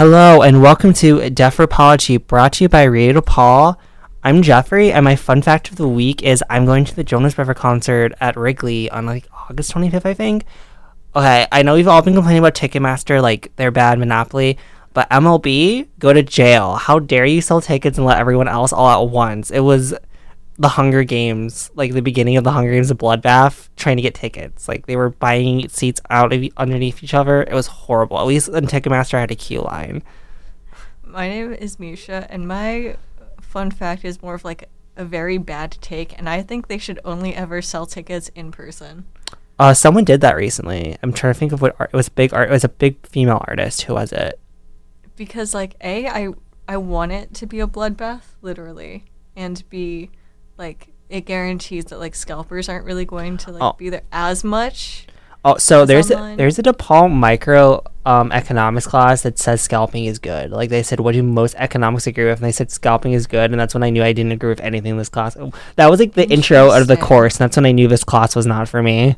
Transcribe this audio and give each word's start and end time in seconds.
Hello 0.00 0.40
and 0.40 0.62
welcome 0.62 0.94
to 0.94 1.28
Deathropology, 1.28 2.16
brought 2.16 2.54
to 2.54 2.64
you 2.64 2.70
by 2.70 2.84
Radio 2.84 3.20
DePaul. 3.20 3.76
I'm 4.24 4.40
Jeffrey, 4.40 4.90
and 4.90 5.04
my 5.04 5.14
fun 5.14 5.42
fact 5.42 5.68
of 5.68 5.76
the 5.76 5.86
week 5.86 6.22
is 6.22 6.42
I'm 6.48 6.64
going 6.64 6.86
to 6.86 6.96
the 6.96 7.04
Jonas 7.04 7.34
Brother 7.34 7.52
concert 7.52 8.14
at 8.18 8.34
Wrigley 8.34 8.88
on 8.90 9.04
like 9.04 9.26
August 9.30 9.74
25th, 9.74 10.06
I 10.06 10.14
think. 10.14 10.46
Okay, 11.14 11.46
I 11.52 11.62
know 11.62 11.74
we've 11.74 11.86
all 11.86 12.00
been 12.00 12.14
complaining 12.14 12.38
about 12.38 12.54
Ticketmaster, 12.54 13.20
like 13.20 13.54
their 13.56 13.70
bad 13.70 13.98
monopoly, 13.98 14.56
but 14.94 15.10
MLB, 15.10 15.88
go 15.98 16.14
to 16.14 16.22
jail. 16.22 16.76
How 16.76 16.98
dare 16.98 17.26
you 17.26 17.42
sell 17.42 17.60
tickets 17.60 17.98
and 17.98 18.06
let 18.06 18.16
everyone 18.16 18.48
else 18.48 18.72
all 18.72 19.04
at 19.04 19.10
once? 19.10 19.50
It 19.50 19.60
was 19.60 19.92
the 20.60 20.68
Hunger 20.68 21.04
Games, 21.04 21.70
like 21.74 21.94
the 21.94 22.02
beginning 22.02 22.36
of 22.36 22.44
the 22.44 22.52
Hunger 22.52 22.72
Games, 22.72 22.90
a 22.90 22.94
bloodbath, 22.94 23.70
trying 23.76 23.96
to 23.96 24.02
get 24.02 24.14
tickets. 24.14 24.68
Like 24.68 24.84
they 24.84 24.94
were 24.94 25.08
buying 25.08 25.66
seats 25.70 26.02
out 26.10 26.34
of 26.34 26.44
underneath 26.58 27.02
each 27.02 27.14
other. 27.14 27.42
It 27.42 27.54
was 27.54 27.66
horrible. 27.66 28.18
At 28.18 28.26
least 28.26 28.48
in 28.48 28.66
Ticketmaster, 28.66 29.14
I 29.14 29.20
had 29.20 29.30
a 29.30 29.34
queue 29.34 29.62
line. 29.62 30.02
My 31.02 31.30
name 31.30 31.54
is 31.54 31.80
Misha, 31.80 32.26
and 32.28 32.46
my 32.46 32.96
fun 33.40 33.70
fact 33.70 34.04
is 34.04 34.20
more 34.20 34.34
of 34.34 34.44
like 34.44 34.68
a 34.96 35.04
very 35.04 35.38
bad 35.38 35.78
take, 35.80 36.16
and 36.18 36.28
I 36.28 36.42
think 36.42 36.68
they 36.68 36.76
should 36.76 37.00
only 37.06 37.34
ever 37.34 37.62
sell 37.62 37.86
tickets 37.86 38.28
in 38.34 38.52
person. 38.52 39.06
Uh, 39.58 39.72
someone 39.72 40.04
did 40.04 40.20
that 40.20 40.36
recently. 40.36 40.98
I'm 41.02 41.14
trying 41.14 41.32
to 41.32 41.38
think 41.38 41.52
of 41.52 41.62
what 41.62 41.74
art. 41.78 41.88
It 41.90 41.96
was 41.96 42.10
big 42.10 42.34
art. 42.34 42.50
It 42.50 42.52
was 42.52 42.64
a 42.64 42.68
big 42.68 43.06
female 43.06 43.42
artist. 43.48 43.82
Who 43.82 43.94
was 43.94 44.12
it? 44.12 44.38
Because 45.16 45.54
like 45.54 45.74
a, 45.80 46.06
I 46.06 46.28
I 46.68 46.76
want 46.76 47.12
it 47.12 47.32
to 47.34 47.46
be 47.46 47.60
a 47.60 47.66
bloodbath, 47.66 48.34
literally, 48.42 49.06
and 49.34 49.66
b, 49.70 50.10
like 50.60 50.88
it 51.08 51.22
guarantees 51.22 51.86
that 51.86 51.98
like 51.98 52.14
scalpers 52.14 52.68
aren't 52.68 52.84
really 52.84 53.04
going 53.04 53.36
to 53.38 53.50
like 53.50 53.62
Oh. 53.62 53.72
be 53.76 53.88
there 53.90 54.02
as 54.12 54.44
much. 54.44 55.06
Oh, 55.42 55.56
so 55.56 55.86
there's 55.86 56.10
a, 56.10 56.34
there's 56.36 56.58
a 56.58 56.62
DePaul 56.62 57.10
micro 57.10 57.82
um, 58.04 58.30
economics 58.30 58.86
class 58.86 59.22
that 59.22 59.38
says 59.38 59.62
scalping 59.62 60.04
is 60.04 60.18
good. 60.18 60.50
Like 60.50 60.68
they 60.68 60.82
said, 60.82 61.00
what 61.00 61.12
do 61.12 61.22
most 61.22 61.54
economics 61.56 62.06
agree 62.06 62.26
with? 62.26 62.40
And 62.40 62.44
they 62.46 62.52
said 62.52 62.70
scalping 62.70 63.12
is 63.14 63.26
good, 63.26 63.50
and 63.50 63.58
that's 63.58 63.72
when 63.72 63.82
I 63.82 63.88
knew 63.88 64.02
I 64.02 64.12
didn't 64.12 64.32
agree 64.32 64.50
with 64.50 64.60
anything 64.60 64.90
in 64.92 64.98
this 64.98 65.08
class. 65.08 65.38
That 65.76 65.88
was 65.90 65.98
like 65.98 66.12
the 66.12 66.28
intro 66.28 66.70
out 66.70 66.82
of 66.82 66.88
the 66.88 66.98
course, 66.98 67.36
and 67.40 67.44
that's 67.44 67.56
when 67.56 67.64
I 67.64 67.72
knew 67.72 67.88
this 67.88 68.04
class 68.04 68.36
was 68.36 68.44
not 68.44 68.68
for 68.68 68.82
me. 68.82 69.16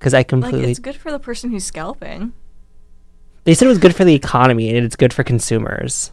Because 0.00 0.12
I 0.12 0.18
Like 0.18 0.28
completely, 0.28 0.70
it's 0.72 0.80
good 0.80 0.96
for 0.96 1.12
the 1.12 1.20
person 1.20 1.50
who's 1.50 1.64
scalping. 1.64 2.32
they 3.44 3.54
said 3.54 3.66
it 3.66 3.68
was 3.68 3.78
good 3.78 3.94
for 3.94 4.04
the 4.04 4.14
economy 4.14 4.74
and 4.74 4.84
it's 4.84 4.96
good 4.96 5.14
for 5.14 5.22
consumers. 5.22 6.10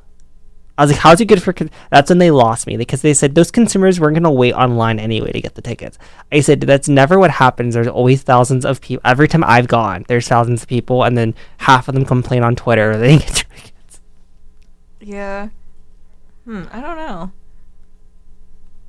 I 0.82 0.84
was 0.86 0.92
like, 0.94 1.02
how's 1.02 1.22
it 1.22 1.26
good 1.26 1.44
for? 1.44 1.54
That's 1.92 2.10
when 2.10 2.18
they 2.18 2.32
lost 2.32 2.66
me 2.66 2.76
because 2.76 3.04
they 3.04 3.14
said 3.14 3.36
those 3.36 3.52
consumers 3.52 4.00
weren't 4.00 4.16
going 4.16 4.24
to 4.24 4.32
wait 4.32 4.54
online 4.54 4.98
anyway 4.98 5.32
to 5.32 5.40
get 5.40 5.54
the 5.54 5.62
tickets. 5.62 6.00
I 6.32 6.40
said 6.40 6.62
that's 6.62 6.90
never 6.90 7.20
what 7.20 7.30
happens. 7.30 7.76
There's 7.76 7.86
always 7.86 8.23
thousands 8.23 8.66
of 8.66 8.82
people. 8.82 9.08
Every 9.08 9.28
time 9.28 9.44
I've 9.44 9.68
gone, 9.68 10.06
there's 10.08 10.28
thousands 10.28 10.64
of 10.64 10.68
people, 10.68 11.04
and 11.04 11.16
then 11.16 11.36
half 11.60 11.88
of 11.88 11.94
them 11.94 12.04
complain 12.04 12.42
on 12.42 12.56
Twitter 12.56 12.98
they 12.98 13.20
didn't 13.20 13.28
get 13.28 13.36
tickets. 13.36 14.02
Yeah. 15.02 15.50
Hmm. 16.46 16.64
I 16.72 16.82
don't 16.82 16.98
know. 16.98 17.32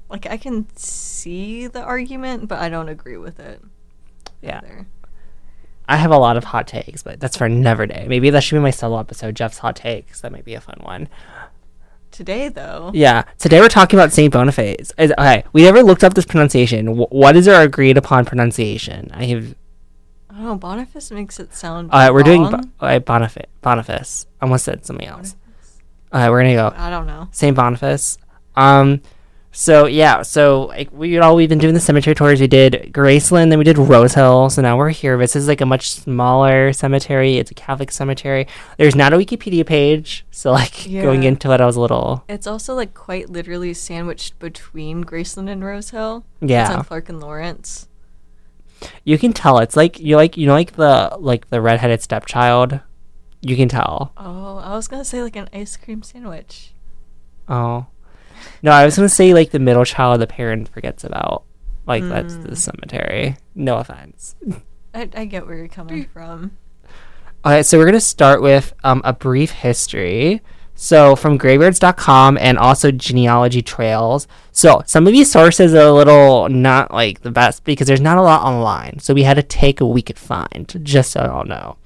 Like 0.09 0.27
I 0.27 0.39
can 0.39 0.75
see 0.75 1.67
the 1.67 1.83
argument, 1.83 2.49
but 2.49 2.59
I 2.59 2.71
don't 2.71 2.89
agree 2.89 3.19
with 3.19 3.39
it. 3.39 3.61
Yeah, 4.41 4.63
either. 4.65 4.87
I 5.87 5.97
have 5.97 6.11
a 6.11 6.17
lot 6.17 6.39
of 6.39 6.45
hot 6.45 6.67
takes, 6.67 7.03
but 7.03 7.21
that's 7.21 7.37
for 7.37 7.45
another 7.45 7.85
day. 7.85 8.07
Maybe 8.09 8.31
that 8.31 8.43
should 8.43 8.57
be 8.57 8.63
my 8.63 8.71
solo 8.71 8.99
episode, 8.99 9.37
Jeff's 9.37 9.59
hot 9.59 9.77
takes. 9.77 10.23
That 10.23 10.33
might 10.33 10.47
be 10.47 10.55
a 10.55 10.61
fun 10.63 10.79
one. 10.81 11.11
Today 12.13 12.49
though. 12.49 12.91
Yeah. 12.95 13.25
Today 13.39 13.61
we're 13.61 13.69
talking 13.69 13.99
about 13.99 14.13
Saint 14.13 14.33
Boniface. 14.33 14.93
Is- 14.99 15.13
Okay, 15.19 15.45
we 15.53 15.63
never 15.63 15.83
looked 15.83 16.05
up 16.05 16.15
this 16.15 16.27
pronunciation. 16.27 16.87
Wh- 16.89 17.11
what 17.13 17.37
is 17.37 17.49
our 17.49 17.63
agreed 17.63 17.97
upon 17.97 18.25
pronunciation? 18.27 19.11
I 19.15 19.25
have. 19.25 19.55
I 20.31 20.35
don't 20.35 20.45
know. 20.45 20.55
Boniface 20.57 21.11
makes 21.11 21.41
it 21.41 21.55
sound. 21.55 21.91
Uh, 21.93 22.11
we're 22.13 22.23
doing. 22.23 22.49
Bo- 22.51 22.61
uh, 22.81 22.99
Boniface. 23.01 23.47
Boniface. 23.63 24.27
I 24.41 24.45
almost 24.45 24.65
said 24.65 24.85
something 24.85 25.07
else. 25.07 25.37
All 26.13 26.21
right, 26.21 26.31
we're 26.31 26.43
gonna 26.43 26.55
go 26.55 26.75
I 26.77 26.91
don't 26.91 27.07
know. 27.07 27.29
Saint 27.33 27.57
Boniface. 27.57 28.19
Um, 28.57 29.01
so 29.55 29.85
yeah, 29.85 30.23
so 30.23 30.63
like 30.65 30.91
we 30.93 31.19
all 31.19 31.37
we've 31.37 31.49
been 31.49 31.59
doing 31.59 31.75
the 31.75 31.81
cemetery 31.81 32.15
tours. 32.15 32.41
We 32.41 32.47
did 32.47 32.91
Graceland, 32.91 33.51
then 33.51 33.59
we 33.59 33.65
did 33.65 33.77
Rose 33.77 34.15
Hill. 34.15 34.49
So 34.49 34.63
now 34.63 34.79
we're 34.79 34.89
here. 34.89 35.19
This 35.19 35.37
is 35.37 35.47
like 35.47 35.61
a 35.61 35.67
much 35.67 35.93
smaller 35.93 36.73
cemetery. 36.73 37.37
It's 37.37 37.51
a 37.51 37.55
Catholic 37.55 37.91
cemetery. 37.91 38.47
There's 38.79 38.97
not 38.97 39.13
a 39.13 39.19
Wikipedia 39.19 39.67
page, 39.67 40.25
so 40.31 40.53
like 40.53 40.85
going 40.91 41.25
into 41.25 41.53
it, 41.53 41.61
I 41.61 41.67
was 41.67 41.77
a 41.77 41.83
little 41.83 42.25
It's 42.31 42.47
also 42.47 42.75
like 42.75 42.95
quite 42.95 43.29
literally 43.29 43.75
sandwiched 43.75 44.39
between 44.39 45.05
Graceland 45.05 45.51
and 45.51 45.63
Rose 45.63 45.91
Hill. 45.91 46.25
It's 46.41 46.51
yeah. 46.51 46.73
on 46.73 46.85
Clark 46.85 47.11
and 47.11 47.21
Lawrence. 47.21 47.89
You 49.05 49.19
can 49.19 49.35
tell 49.35 49.59
it's 49.59 49.77
like 49.77 50.01
you 50.01 50.17
like 50.17 50.39
you 50.39 50.47
know 50.47 50.55
like 50.55 50.73
the 50.73 51.15
like 51.21 51.51
the 51.51 51.61
redheaded 51.61 52.01
stepchild. 52.01 52.81
You 53.43 53.57
can 53.57 53.69
tell. 53.69 54.13
Oh, 54.17 54.57
I 54.65 54.75
was 54.75 54.89
gonna 54.89 55.05
say 55.05 55.23
like 55.23 55.37
an 55.37 55.51
ice 55.53 55.77
cream 55.77 56.03
sandwich. 56.03 56.73
Oh. 57.49 57.87
No, 58.63 58.71
I 58.71 58.85
was 58.85 58.97
gonna 58.97 59.09
say 59.09 59.35
like 59.35 59.51
the 59.51 59.59
middle 59.59 59.85
child 59.85 60.21
the 60.21 60.27
parent 60.27 60.69
forgets 60.69 61.05
about. 61.05 61.45
Like 61.87 62.05
that's 62.05 62.37
the 62.37 62.55
cemetery. 62.55 63.37
No 63.55 63.79
offense. 63.79 64.37
I, 64.95 65.09
I 65.15 65.25
get 65.25 65.47
where 65.47 65.57
you're 65.57 65.69
coming 65.69 66.05
from. 66.07 66.57
All 67.45 67.53
right, 67.53 67.67
so 67.67 67.77
we're 67.77 67.87
gonna 67.87 68.01
start 68.01 68.41
with 68.41 68.73
um, 68.85 69.03
a 69.05 69.13
brief 69.13 69.51
history. 69.51 70.43
So 70.75 71.17
from 71.17 71.37
graveyards.com 71.37 72.39
and 72.39 72.59
also 72.59 72.91
genealogy 72.91 73.63
trails. 73.63 74.27
So 74.53 74.83
some 74.87 75.07
of 75.07 75.13
these 75.13 75.31
sources 75.31 75.75
are 75.75 75.87
a 75.87 75.93
little 75.93 76.49
not 76.49 76.93
like 76.93 77.21
the 77.21 77.31
best 77.31 77.65
because 77.65 77.87
there's 77.87 78.01
not 78.01 78.19
a 78.19 78.23
lot 78.23 78.43
online. 78.43 78.99
So 78.99 79.13
we 79.15 79.23
had 79.23 79.35
to 79.35 79.43
take 79.43 79.81
what 79.81 79.89
we 79.91 80.03
could 80.03 80.19
find, 80.19 80.81
just 80.83 81.13
so 81.13 81.25
y'all 81.25 81.45
know. 81.45 81.77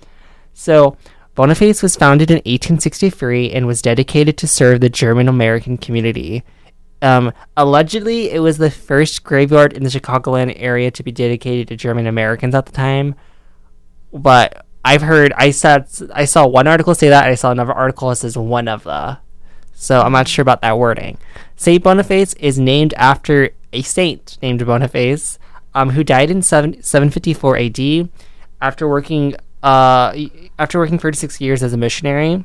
So 0.54 0.96
Boniface 1.36 1.82
was 1.82 1.94
founded 1.94 2.30
in 2.30 2.38
1863 2.38 3.52
and 3.52 3.66
was 3.66 3.80
dedicated 3.80 4.36
to 4.38 4.48
serve 4.48 4.80
the 4.80 4.88
German 4.88 5.28
American 5.28 5.78
community. 5.78 6.42
Um, 7.02 7.32
allegedly, 7.56 8.30
it 8.30 8.40
was 8.40 8.58
the 8.58 8.70
first 8.70 9.22
graveyard 9.22 9.72
in 9.72 9.84
the 9.84 9.90
Chicagoland 9.90 10.54
area 10.56 10.90
to 10.90 11.02
be 11.04 11.12
dedicated 11.12 11.68
to 11.68 11.76
German 11.76 12.08
Americans 12.08 12.54
at 12.54 12.66
the 12.66 12.72
time 12.72 13.14
but 14.12 14.64
I've 14.84 15.02
heard 15.02 15.32
I 15.34 15.50
saw 15.50 15.78
I 16.14 16.24
saw 16.24 16.46
one 16.46 16.66
article 16.66 16.94
say 16.94 17.08
that 17.08 17.24
and 17.24 17.32
I 17.32 17.34
saw 17.34 17.50
another 17.50 17.72
article 17.72 18.08
that 18.08 18.16
says 18.16 18.36
one 18.36 18.68
of 18.68 18.84
the. 18.84 19.18
So 19.74 20.00
I'm 20.00 20.12
not 20.12 20.28
sure 20.28 20.42
about 20.42 20.62
that 20.62 20.78
wording. 20.78 21.18
Saint 21.56 21.82
Boniface 21.84 22.32
is 22.34 22.58
named 22.58 22.94
after 22.94 23.50
a 23.72 23.82
saint 23.82 24.38
named 24.40 24.64
Boniface, 24.64 25.38
um, 25.74 25.90
who 25.90 26.02
died 26.02 26.30
in 26.30 26.40
seven, 26.40 26.82
754 26.82 27.58
AD 27.58 28.08
after 28.62 28.88
working 28.88 29.34
uh 29.66 30.14
after 30.58 30.78
working 30.78 30.98
36 30.98 31.40
years 31.40 31.62
as 31.62 31.72
a 31.72 31.76
missionary. 31.76 32.44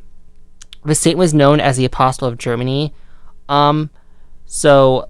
The 0.84 0.96
saint 0.96 1.18
was 1.18 1.34
known 1.34 1.60
as 1.60 1.78
the 1.78 1.86
Apostle 1.86 2.28
of 2.28 2.38
Germany. 2.38 2.94
Um, 3.48 3.92
so 4.46 5.10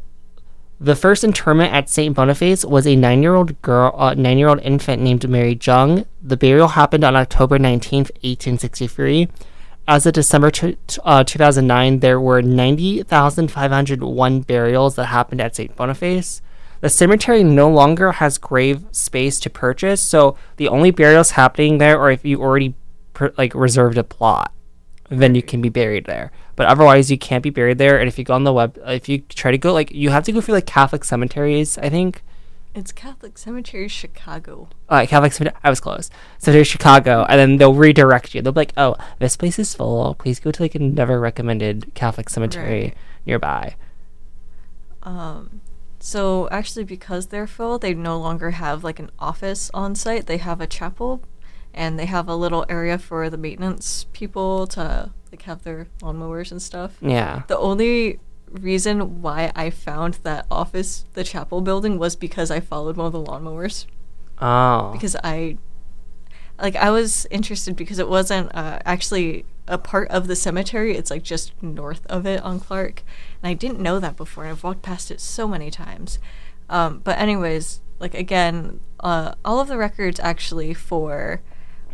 the 0.82 0.96
first 0.96 1.24
interment 1.24 1.74
at 1.74 1.90
St. 1.90 2.16
Boniface 2.16 2.66
was 2.66 2.88
a 2.88 2.96
nine-year-old 2.96 3.62
girl, 3.62 3.94
uh, 3.96 4.16
nine-year-old 4.16 4.62
infant 4.62 5.00
named 5.02 5.30
Mary 5.30 5.58
Jung. 5.62 6.06
The 6.22 6.36
burial 6.36 6.70
happened 6.70 7.04
on 7.04 7.16
October 7.16 7.60
19th, 7.60 8.10
1863. 8.24 9.30
As 9.88 10.06
of 10.06 10.14
December 10.14 10.52
t- 10.52 10.78
uh, 11.04 11.24
2009, 11.24 12.00
there 12.00 12.20
were 12.20 12.42
90,501 12.42 14.42
burials 14.42 14.96
that 14.96 15.06
happened 15.06 15.40
at 15.40 15.56
St. 15.56 15.74
Boniface. 15.76 16.42
The 16.82 16.90
cemetery 16.90 17.44
no 17.44 17.70
longer 17.70 18.14
has 18.14 18.38
grave 18.38 18.84
space 18.92 19.40
to 19.42 19.50
purchase, 19.50 20.02
so 20.02 20.36
the 20.58 20.68
only 20.68 20.92
burials 20.92 21.32
happening 21.32 21.78
there 21.78 22.00
are 22.00 22.12
if 22.12 22.26
you 22.26 22.42
already 22.42 22.74
per- 23.14 23.34
like 23.38 23.54
reserved 23.56 23.98
a 23.98 24.04
plot 24.04 24.52
then 25.12 25.36
you 25.36 25.42
can 25.44 25.62
be 25.62 25.68
buried 25.70 26.06
there. 26.06 26.32
But 26.56 26.68
otherwise, 26.68 27.12
you 27.12 27.18
can't 27.18 27.44
be 27.44 27.50
buried 27.50 27.78
there. 27.78 28.00
And 28.00 28.08
if 28.08 28.18
you 28.18 28.24
go 28.24 28.34
on 28.34 28.46
the 28.46 28.54
web, 28.54 28.80
if 28.86 29.10
you 29.10 29.20
try 29.20 29.52
to 29.52 29.58
go, 29.58 29.74
like, 29.74 29.92
you 29.92 30.10
have 30.10 30.24
to 30.24 30.32
go 30.32 30.40
for 30.40 30.54
like 30.54 30.66
Catholic 30.66 31.04
cemeteries, 31.04 31.78
I 31.78 31.90
think. 31.90 32.24
It's 32.74 32.94
Catholic 32.94 33.38
Cemetery 33.38 33.90
Chicago. 33.90 34.70
Uh, 34.88 35.06
Catholic 35.06 35.34
cemetery, 35.34 35.60
I 35.62 35.70
was 35.70 35.82
close. 35.82 36.10
So 36.38 36.54
there's 36.54 36.68
Chicago, 36.68 37.26
and 37.28 37.38
then 37.38 37.58
they'll 37.58 37.74
redirect 37.74 38.34
you. 38.34 38.42
They'll 38.42 38.54
be 38.54 38.62
like, 38.62 38.74
oh, 38.78 38.96
this 39.20 39.36
place 39.36 39.60
is 39.60 39.76
full. 39.76 40.16
Please 40.16 40.40
go 40.40 40.50
to 40.52 40.62
like 40.64 40.76
another 40.76 41.20
recommended 41.20 41.92
Catholic 41.94 42.30
cemetery 42.30 42.82
Right. 42.82 42.98
nearby. 43.26 43.76
Um, 45.04 45.60
so 46.02 46.50
actually, 46.50 46.84
because 46.84 47.28
they're 47.28 47.48
full, 47.48 47.78
they 47.78 47.94
no 47.94 48.18
longer 48.18 48.52
have 48.52 48.84
like 48.84 49.00
an 49.00 49.12
office 49.20 49.70
on 49.74 49.96
site. 49.96 50.26
They 50.26 50.38
have 50.38 50.60
a 50.60 50.68
chapel, 50.68 51.24
and 51.74 51.98
they 51.98 52.08
have 52.08 52.28
a 52.28 52.36
little 52.36 52.66
area 52.68 52.98
for 52.98 53.30
the 53.30 53.38
maintenance 53.38 54.06
people 54.12 54.68
to 54.68 55.12
like 55.32 55.44
have 55.44 55.64
their 55.64 55.88
lawnmowers 56.02 56.52
and 56.52 56.62
stuff. 56.62 56.98
Yeah. 57.02 57.44
The 57.48 57.58
only 57.58 58.20
reason 58.52 59.22
why 59.22 59.52
I 59.56 59.70
found 59.70 60.16
that 60.24 60.46
office, 60.52 61.06
the 61.14 61.24
chapel 61.24 61.62
building, 61.62 61.98
was 61.98 62.16
because 62.16 62.52
I 62.52 62.60
followed 62.60 62.98
one 62.98 63.08
of 63.08 63.14
the 63.14 63.24
lawnmowers. 63.24 63.86
Oh. 64.40 64.92
Because 64.92 65.16
I, 65.24 65.58
like, 66.60 66.76
I 66.76 66.90
was 66.90 67.26
interested 67.32 67.76
because 67.76 68.00
it 68.00 68.10
wasn't 68.10 68.54
uh, 68.54 68.80
actually 68.86 69.46
a 69.72 69.78
part 69.78 70.10
of 70.10 70.28
the 70.28 70.36
cemetery. 70.36 70.96
It's 70.96 71.10
like 71.10 71.24
just 71.24 71.54
north 71.64 72.06
of 72.08 72.26
it 72.26 72.42
on 72.44 72.60
Clark, 72.60 73.04
and 73.42 73.50
I 73.50 73.54
didn't 73.54 73.80
know 73.80 74.00
that 74.00 74.18
before. 74.18 74.44
And 74.44 74.52
I've 74.52 74.64
walked 74.64 74.82
past 74.82 75.10
it 75.10 75.22
so 75.22 75.48
many 75.48 75.72
times. 75.72 76.20
Um, 76.70 77.02
but 77.04 77.18
anyways, 77.18 77.82
like 78.00 78.14
again, 78.14 78.82
uh, 79.00 79.34
all 79.44 79.60
of 79.60 79.68
the 79.68 79.78
records 79.78 80.20
actually 80.20 80.74
for 80.74 81.42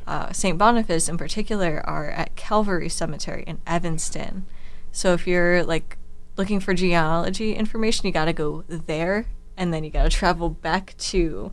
uh, 0.07 0.31
St. 0.31 0.57
Boniface 0.57 1.07
in 1.07 1.17
particular 1.17 1.81
are 1.85 2.09
at 2.09 2.35
Calvary 2.35 2.89
Cemetery 2.89 3.43
in 3.45 3.59
Evanston. 3.67 4.45
So 4.91 5.13
if 5.13 5.27
you're 5.27 5.63
like 5.63 5.97
looking 6.37 6.59
for 6.59 6.73
genealogy 6.73 7.53
information, 7.53 8.07
you 8.07 8.13
got 8.13 8.25
to 8.25 8.33
go 8.33 8.63
there 8.67 9.27
and 9.57 9.73
then 9.73 9.83
you 9.83 9.89
got 9.89 10.03
to 10.03 10.09
travel 10.09 10.49
back 10.49 10.95
to 10.97 11.51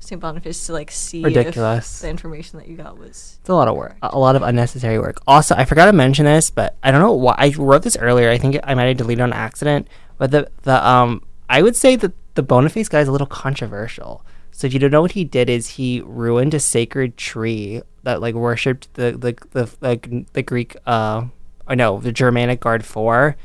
St. 0.00 0.20
Boniface 0.20 0.66
to 0.66 0.72
like 0.72 0.90
see 0.90 1.22
Ridiculous. 1.22 2.00
the 2.00 2.08
information 2.08 2.58
that 2.58 2.68
you 2.68 2.76
got 2.76 2.98
was 2.98 3.38
It's 3.40 3.48
a 3.48 3.54
lot 3.54 3.68
of 3.68 3.76
work, 3.76 3.96
a 4.02 4.18
lot 4.18 4.34
of 4.34 4.42
unnecessary 4.42 4.98
work. 4.98 5.20
Also, 5.26 5.54
I 5.54 5.64
forgot 5.64 5.86
to 5.86 5.92
mention 5.92 6.24
this, 6.24 6.50
but 6.50 6.76
I 6.82 6.90
don't 6.90 7.00
know 7.00 7.12
why 7.12 7.34
I 7.38 7.54
wrote 7.56 7.82
this 7.82 7.96
earlier. 7.96 8.30
I 8.30 8.38
think 8.38 8.58
I 8.64 8.74
might 8.74 8.86
have 8.86 8.96
deleted 8.96 9.20
on 9.22 9.32
accident. 9.32 9.86
But 10.18 10.30
the 10.30 10.50
the 10.62 10.86
um, 10.86 11.22
I 11.48 11.62
would 11.62 11.76
say 11.76 11.96
that 11.96 12.12
the 12.34 12.42
Boniface 12.42 12.88
guy 12.88 13.00
is 13.00 13.08
a 13.08 13.12
little 13.12 13.26
controversial. 13.26 14.24
So 14.52 14.66
if 14.66 14.72
you 14.72 14.78
don't 14.78 14.90
know 14.90 15.02
what 15.02 15.12
he 15.12 15.24
did, 15.24 15.48
is 15.48 15.68
he 15.68 16.00
ruined 16.00 16.54
a 16.54 16.60
sacred 16.60 17.16
tree 17.16 17.82
that 18.02 18.20
like 18.20 18.34
worshipped 18.34 18.92
the 18.94 19.12
the 19.12 19.36
the 19.50 19.70
the, 19.80 20.26
the 20.32 20.42
Greek 20.42 20.76
uh, 20.86 21.24
or 21.68 21.76
no, 21.76 22.00
the 22.00 22.12
Germanic 22.12 22.60
god 22.60 22.84
for 22.84 23.36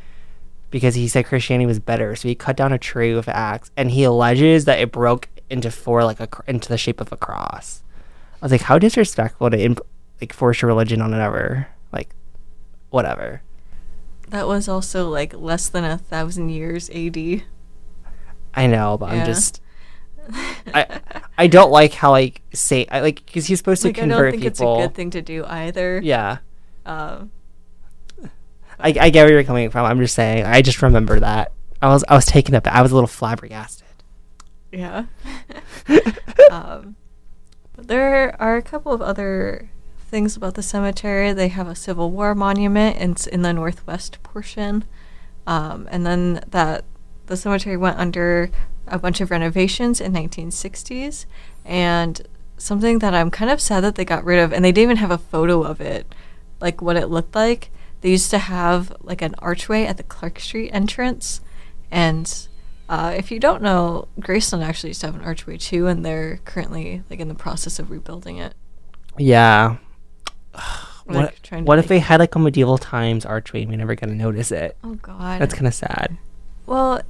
because 0.71 0.95
he 0.95 1.07
said 1.07 1.25
Christianity 1.25 1.65
was 1.65 1.79
better. 1.79 2.15
So 2.15 2.27
he 2.27 2.35
cut 2.35 2.57
down 2.57 2.73
a 2.73 2.77
tree 2.77 3.13
with 3.15 3.27
an 3.27 3.35
axe, 3.35 3.71
and 3.77 3.91
he 3.91 4.03
alleges 4.03 4.65
that 4.65 4.79
it 4.79 4.91
broke 4.91 5.29
into 5.49 5.69
four 5.71 6.03
like 6.03 6.19
a 6.19 6.27
into 6.47 6.69
the 6.69 6.77
shape 6.77 6.99
of 7.01 7.11
a 7.11 7.17
cross. 7.17 7.83
I 8.41 8.45
was 8.45 8.51
like, 8.51 8.61
how 8.61 8.77
disrespectful 8.79 9.49
to 9.49 9.59
imp- 9.59 9.81
like 10.21 10.33
force 10.33 10.61
your 10.61 10.67
religion 10.67 11.01
on 11.01 11.13
another. 11.13 11.67
Like, 11.91 12.09
whatever. 12.89 13.41
that 14.29 14.47
was 14.47 14.67
also 14.67 15.09
like 15.09 15.33
less 15.33 15.69
than 15.69 15.83
a 15.83 15.97
thousand 15.97 16.49
years 16.49 16.89
AD. 16.89 17.17
I 18.53 18.67
know, 18.67 18.97
but 18.97 19.11
Yeah. 19.13 19.19
I'm 19.21 19.25
just. 19.25 19.61
I 20.73 20.99
I 21.37 21.45
don't 21.47 21.69
like 21.71 21.93
how 21.93 22.09
like 22.11 22.41
say 22.53 22.87
I 22.89 23.01
like 23.01 23.23
because 23.25 23.45
he's 23.45 23.59
supposed 23.59 23.83
to 23.83 23.89
Like 23.89 23.99
I 23.99 24.07
don't 24.07 24.31
think 24.31 24.41
people. 24.41 24.47
it's 24.47 24.59
a 24.59 24.87
good 24.87 24.95
thing 24.95 25.11
to 25.11 25.21
do 25.21 25.45
either. 25.45 25.99
Yeah, 26.03 26.39
Um, 26.85 27.29
I, 28.79 28.89
I 28.99 29.09
get 29.11 29.23
where 29.25 29.33
you're 29.33 29.43
coming 29.43 29.69
from. 29.69 29.85
I'm 29.85 29.99
just 29.99 30.15
saying. 30.15 30.43
I 30.45 30.61
just 30.63 30.81
remember 30.81 31.19
that 31.19 31.51
I 31.81 31.89
was 31.89 32.03
I 32.09 32.15
was 32.15 32.25
taken 32.25 32.55
up. 32.55 32.65
I 32.67 32.81
was 32.81 32.91
a 32.91 32.95
little 32.95 33.07
flabbergasted. 33.07 33.84
Yeah. 34.71 35.05
um, 36.51 36.95
but 37.75 37.87
there 37.87 38.39
are 38.41 38.57
a 38.57 38.61
couple 38.61 38.93
of 38.93 39.01
other 39.01 39.69
things 39.97 40.35
about 40.35 40.53
the 40.53 40.63
cemetery. 40.63 41.33
They 41.33 41.49
have 41.49 41.67
a 41.67 41.75
Civil 41.75 42.11
War 42.11 42.35
monument 42.35 42.97
in, 42.97 43.15
in 43.31 43.41
the 43.41 43.53
northwest 43.53 44.21
portion. 44.23 44.85
Um, 45.47 45.87
and 45.91 46.05
then 46.05 46.43
that 46.49 46.85
the 47.27 47.37
cemetery 47.37 47.77
went 47.77 47.97
under 47.97 48.49
a 48.87 48.99
bunch 48.99 49.21
of 49.21 49.31
renovations 49.31 49.99
in 49.99 50.13
1960s 50.13 51.25
and 51.63 52.21
something 52.57 52.99
that 52.99 53.13
I'm 53.13 53.31
kind 53.31 53.51
of 53.51 53.59
sad 53.59 53.83
that 53.83 53.95
they 53.95 54.05
got 54.05 54.23
rid 54.23 54.39
of 54.39 54.53
and 54.53 54.63
they 54.63 54.71
didn't 54.71 54.83
even 54.83 54.97
have 54.97 55.11
a 55.11 55.17
photo 55.17 55.63
of 55.63 55.81
it 55.81 56.13
like 56.61 56.81
what 56.81 56.95
it 56.95 57.07
looked 57.07 57.35
like 57.35 57.71
they 58.01 58.11
used 58.11 58.29
to 58.31 58.37
have 58.37 58.95
like 59.01 59.21
an 59.21 59.35
archway 59.39 59.85
at 59.85 59.97
the 59.97 60.03
Clark 60.03 60.39
Street 60.39 60.69
entrance 60.69 61.41
and 61.89 62.47
uh, 62.89 63.13
if 63.17 63.31
you 63.31 63.39
don't 63.39 63.61
know 63.61 64.07
Graceland 64.19 64.63
actually 64.63 64.91
used 64.91 65.01
to 65.01 65.07
have 65.07 65.15
an 65.15 65.21
archway 65.21 65.57
too 65.57 65.87
and 65.87 66.05
they're 66.05 66.37
currently 66.45 67.03
like 67.09 67.19
in 67.19 67.27
the 67.27 67.35
process 67.35 67.79
of 67.79 67.89
rebuilding 67.89 68.37
it 68.37 68.53
Yeah. 69.17 69.77
What, 71.07 71.35
to 71.43 71.61
what 71.61 71.77
if 71.77 71.87
they 71.87 71.99
had 71.99 72.19
like 72.19 72.33
a 72.33 72.39
medieval 72.39 72.79
times 72.79 73.27
archway? 73.27 73.61
and 73.61 73.69
We're 73.69 73.77
never 73.77 73.93
gonna 73.93 74.15
notice 74.15 74.51
it. 74.51 74.75
oh 74.83 74.95
god 74.95 75.39
That's 75.39 75.53
kind 75.53 75.67
of 75.67 75.75
sad. 75.75 76.17
Well, 76.65 77.01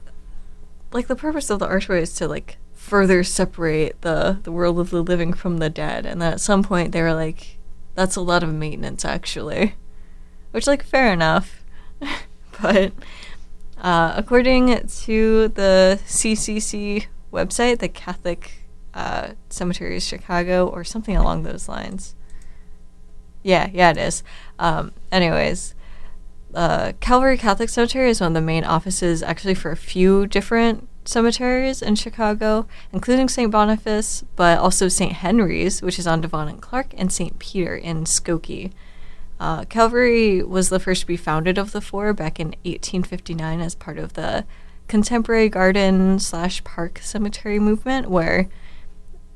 like 0.92 1.07
the 1.07 1.16
purpose 1.16 1.50
of 1.50 1.60
the 1.60 1.68
archway 1.68 2.01
is 2.01 2.13
to 2.16 2.27
like 2.27 2.57
further 2.74 3.24
separate 3.24 4.01
the 4.01 4.39
the 4.44 4.51
world 4.51 4.80
of 4.80 4.89
the 4.89 5.01
living 5.01 5.31
from 5.31 5.60
the 5.60 5.69
dead, 5.69 6.06
and 6.06 6.22
then 6.22 6.33
at 6.33 6.42
some 6.42 6.62
point 6.62 6.92
they 6.92 7.01
were 7.01 7.13
like, 7.13 7.57
"That's 7.94 8.18
a 8.18 8.22
lot 8.22 8.44
of 8.44 8.54
maintenance, 8.54 9.06
actually," 9.06 9.75
which 10.51 10.68
like 10.68 10.83
fair 10.83 11.13
enough, 11.13 11.63
but 12.62 12.92
uh, 13.77 14.13
according 14.16 14.88
to 14.88 15.48
the 15.50 16.00
CCC 16.06 17.06
website, 17.31 17.80
the 17.80 17.89
Catholic 17.89 18.69
uh, 18.94 19.30
Cemeteries 19.50 20.06
Chicago, 20.06 20.68
or 20.68 20.83
something 20.83 21.16
along 21.16 21.44
those 21.44 21.68
lines. 21.68 22.16
Yeah, 23.44 23.69
yeah, 23.74 23.92
it 23.92 23.98
is. 23.98 24.24
Um, 24.57 24.94
anyways, 25.12 25.75
uh, 26.54 26.94
Calvary 27.00 27.38
Catholic 27.38 27.69
Cemetery 27.69 28.10
is 28.10 28.22
one 28.22 28.30
of 28.30 28.33
the 28.33 28.42
main 28.42 28.63
offices 28.63 29.22
actually 29.22 29.56
for 29.56 29.72
a 29.72 29.77
few 29.77 30.25
different 30.25 30.88
cemeteries 31.04 31.81
in 31.81 31.95
Chicago, 31.95 32.68
including 32.92 33.30
St. 33.30 33.51
Boniface, 33.51 34.24
but 34.36 34.57
also 34.57 34.88
St. 34.88 35.12
Henry's, 35.12 35.81
which 35.81 36.00
is 36.00 36.07
on 36.07 36.22
Devon 36.22 36.48
and 36.48 36.62
Clark, 36.62 36.94
and 36.98 37.12
St. 37.12 37.38
Peter 37.38 37.75
in 37.75 38.06
Skokie. 38.06 38.72
Uh, 39.39 39.65
Calvary 39.65 40.41
was 40.41 40.69
the 40.69 40.79
first 40.79 41.01
to 41.01 41.07
be 41.07 41.17
founded 41.17 41.57
of 41.57 41.71
the 41.71 41.81
four 41.81 42.13
back 42.13 42.39
in 42.39 42.47
1859 42.63 43.59
as 43.59 43.75
part 43.75 43.97
of 43.97 44.13
the 44.13 44.45
contemporary 44.87 45.49
garden 45.49 46.19
slash 46.19 46.63
park 46.63 46.99
cemetery 47.01 47.59
movement, 47.59 48.09
where 48.09 48.47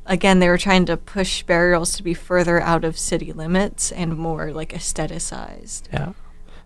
again 0.05 0.39
they 0.39 0.47
were 0.47 0.57
trying 0.57 0.85
to 0.85 0.97
push 0.97 1.43
burials 1.43 1.95
to 1.95 2.03
be 2.03 2.13
further 2.13 2.61
out 2.61 2.85
of 2.85 2.97
city 2.97 3.33
limits 3.33 3.91
and 3.91 4.17
more 4.17 4.51
like 4.51 4.71
aestheticized. 4.71 5.83
Yeah. 5.91 6.13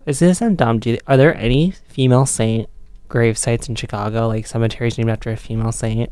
Is 0.06 0.18
this 0.18 0.38
sound 0.38 0.58
dumb? 0.58 0.80
Are 1.06 1.16
there 1.16 1.34
any 1.34 1.70
female 1.70 2.26
saint 2.26 2.68
grave 3.08 3.38
sites 3.38 3.68
in 3.68 3.74
Chicago, 3.74 4.28
like 4.28 4.46
cemeteries 4.46 4.98
named 4.98 5.10
after 5.10 5.30
a 5.30 5.36
female 5.36 5.72
saint? 5.72 6.10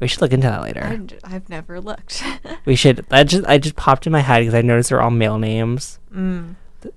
We 0.00 0.08
should 0.08 0.20
look 0.20 0.32
into 0.32 0.46
that 0.48 0.62
later. 0.62 0.84
I'd- 0.84 1.18
I've 1.24 1.48
never 1.48 1.80
looked. 1.80 2.22
we 2.64 2.76
should. 2.76 3.04
That 3.08 3.24
just 3.24 3.46
I 3.46 3.58
just 3.58 3.76
popped 3.76 4.06
in 4.06 4.12
my 4.12 4.20
head 4.20 4.40
because 4.40 4.54
I 4.54 4.62
noticed 4.62 4.90
they're 4.90 5.02
all 5.02 5.10
male 5.10 5.38
names. 5.38 5.98
mm. 6.14 6.54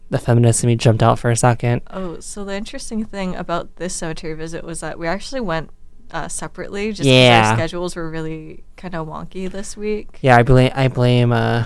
The 0.10 0.18
feminist 0.18 0.64
in 0.64 0.68
me 0.68 0.76
jumped 0.76 1.04
out 1.04 1.20
for 1.20 1.30
a 1.30 1.36
second. 1.36 1.82
Oh, 1.92 2.20
so 2.20 2.44
the 2.44 2.56
interesting 2.56 3.06
thing 3.06 3.36
about 3.36 3.76
this 3.76 3.94
cemetery 3.94 4.34
visit 4.34 4.64
was 4.64 4.80
that 4.80 4.98
we 4.98 5.06
actually 5.08 5.42
went 5.42 5.70
uh, 6.10 6.28
separately 6.28 6.88
just 6.90 7.02
because 7.02 7.08
Yeah. 7.14 7.50
our 7.52 7.56
schedules 7.56 7.96
were 7.96 8.10
really 8.10 8.64
kind 8.78 8.96
of 8.96 9.08
wonky 9.08 9.50
this 9.50 9.78
week. 9.78 10.18
Yeah, 10.22 10.38
I 10.38 10.44
blame 10.44 10.72
I 10.74 10.88
blame 10.88 11.32
uh 11.32 11.66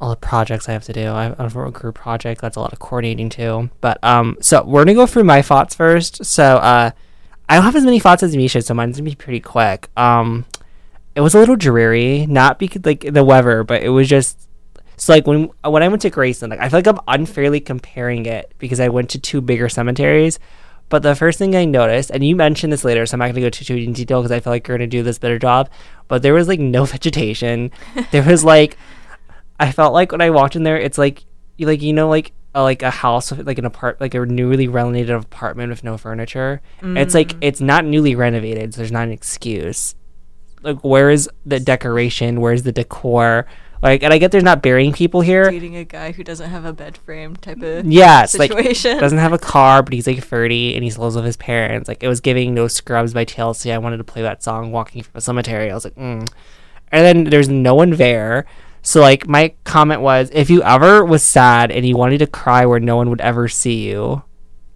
all 0.00 0.10
the 0.10 0.16
projects 0.16 0.68
I 0.68 0.72
have 0.72 0.82
to 0.84 0.92
do. 0.92 1.08
I 1.12 1.24
have 1.38 1.56
a 1.56 1.70
group 1.70 1.94
project. 1.94 2.40
That's 2.40 2.56
a 2.56 2.60
lot 2.60 2.72
of 2.72 2.80
coordinating 2.80 3.28
too. 3.28 3.70
But 3.80 4.02
um, 4.02 4.36
so 4.40 4.64
we're 4.64 4.84
gonna 4.84 4.94
go 4.94 5.06
through 5.06 5.24
my 5.24 5.40
thoughts 5.40 5.76
first. 5.76 6.24
So 6.24 6.56
uh, 6.56 6.90
I 7.48 7.56
don't 7.56 7.64
have 7.64 7.76
as 7.76 7.84
many 7.84 8.00
thoughts 8.00 8.22
as 8.22 8.36
Misha, 8.36 8.62
so 8.62 8.74
mine's 8.74 8.96
gonna 8.96 9.10
be 9.10 9.14
pretty 9.14 9.40
quick. 9.40 9.88
Um, 9.96 10.46
it 11.14 11.20
was 11.20 11.34
a 11.34 11.38
little 11.38 11.56
dreary, 11.56 12.26
not 12.26 12.58
because 12.58 12.84
like 12.84 13.00
the 13.12 13.24
weather, 13.24 13.64
but 13.64 13.82
it 13.82 13.90
was 13.90 14.08
just 14.08 14.48
so 14.96 15.12
like 15.12 15.26
when 15.26 15.50
when 15.62 15.82
I 15.82 15.88
went 15.88 16.02
to 16.02 16.10
Graceland, 16.10 16.50
like 16.50 16.60
I 16.60 16.68
feel 16.68 16.78
like 16.78 16.86
I'm 16.86 17.00
unfairly 17.06 17.60
comparing 17.60 18.26
it 18.26 18.52
because 18.58 18.80
I 18.80 18.88
went 18.88 19.10
to 19.10 19.18
two 19.18 19.40
bigger 19.40 19.68
cemeteries. 19.68 20.38
But 20.88 21.02
the 21.02 21.14
first 21.14 21.38
thing 21.38 21.56
I 21.56 21.64
noticed, 21.64 22.10
and 22.10 22.24
you 22.24 22.36
mentioned 22.36 22.72
this 22.72 22.84
later, 22.84 23.06
so 23.06 23.14
I'm 23.14 23.18
not 23.18 23.28
gonna 23.28 23.40
go 23.40 23.50
too 23.50 23.64
too 23.64 23.76
in 23.76 23.92
detail 23.92 24.20
because 24.20 24.32
I 24.32 24.40
feel 24.40 24.52
like 24.52 24.66
you're 24.68 24.76
gonna 24.76 24.86
do 24.86 25.02
this 25.02 25.18
better 25.18 25.38
job. 25.38 25.68
But 26.08 26.22
there 26.22 26.34
was 26.34 26.48
like 26.48 26.60
no 26.60 26.84
vegetation. 26.86 27.70
there 28.10 28.22
was 28.22 28.44
like, 28.44 28.76
I 29.58 29.72
felt 29.72 29.92
like 29.92 30.12
when 30.12 30.20
I 30.20 30.30
walked 30.30 30.56
in 30.56 30.62
there, 30.62 30.76
it's 30.78 30.98
like, 30.98 31.24
you 31.56 31.66
like 31.66 31.82
you 31.82 31.92
know 31.92 32.08
like 32.08 32.32
a, 32.54 32.62
like 32.62 32.82
a 32.82 32.90
house 32.90 33.30
with 33.30 33.46
like 33.46 33.58
an 33.58 33.64
apart 33.64 34.00
like 34.00 34.14
a 34.14 34.24
newly 34.24 34.68
renovated 34.68 35.10
apartment 35.10 35.70
with 35.70 35.84
no 35.84 35.98
furniture. 35.98 36.60
It's 36.82 37.14
like 37.14 37.34
it's 37.40 37.60
not 37.60 37.84
newly 37.84 38.14
renovated, 38.14 38.74
so 38.74 38.78
there's 38.78 38.92
not 38.92 39.04
an 39.04 39.12
excuse. 39.12 39.94
Like 40.62 40.82
where 40.82 41.10
is 41.10 41.28
the 41.44 41.60
decoration? 41.60 42.40
Where's 42.40 42.62
the 42.62 42.72
decor? 42.72 43.46
Like, 43.84 44.02
and 44.02 44.14
I 44.14 44.18
get 44.18 44.32
there's 44.32 44.42
not 44.42 44.62
burying 44.62 44.94
people 44.94 45.20
here. 45.20 45.50
Dating 45.50 45.76
a 45.76 45.84
guy 45.84 46.12
who 46.12 46.24
doesn't 46.24 46.48
have 46.48 46.64
a 46.64 46.72
bed 46.72 46.96
frame 46.96 47.36
type 47.36 47.60
of 47.60 47.84
Yes, 47.84 48.34
like 48.38 48.50
situation. 48.50 48.98
doesn't 48.98 49.18
have 49.18 49.34
a 49.34 49.38
car, 49.38 49.82
but 49.82 49.92
he's 49.92 50.06
like 50.06 50.24
30 50.24 50.74
and 50.74 50.82
he 50.82 50.90
lives 50.92 51.16
with 51.16 51.26
his 51.26 51.36
parents. 51.36 51.86
Like 51.86 52.02
it 52.02 52.08
was 52.08 52.22
giving 52.22 52.54
No 52.54 52.66
Scrubs 52.66 53.12
by 53.12 53.26
TLC. 53.26 53.70
I 53.70 53.76
wanted 53.76 53.98
to 53.98 54.04
play 54.04 54.22
that 54.22 54.42
song 54.42 54.72
walking 54.72 55.02
from 55.02 55.12
a 55.16 55.20
cemetery. 55.20 55.70
I 55.70 55.74
was 55.74 55.84
like, 55.84 55.96
mm. 55.96 56.26
and 56.92 57.04
then 57.04 57.24
there's 57.24 57.50
no 57.50 57.74
one 57.74 57.90
there. 57.90 58.46
So 58.86 59.00
like 59.00 59.26
my 59.26 59.54
comment 59.64 60.02
was, 60.02 60.30
if 60.32 60.50
you 60.50 60.62
ever 60.62 61.04
was 61.04 61.22
sad 61.22 61.70
and 61.72 61.86
you 61.86 61.96
wanted 61.96 62.18
to 62.18 62.26
cry 62.26 62.66
where 62.66 62.78
no 62.78 62.96
one 62.96 63.08
would 63.10 63.20
ever 63.22 63.48
see 63.48 63.88
you, 63.88 64.22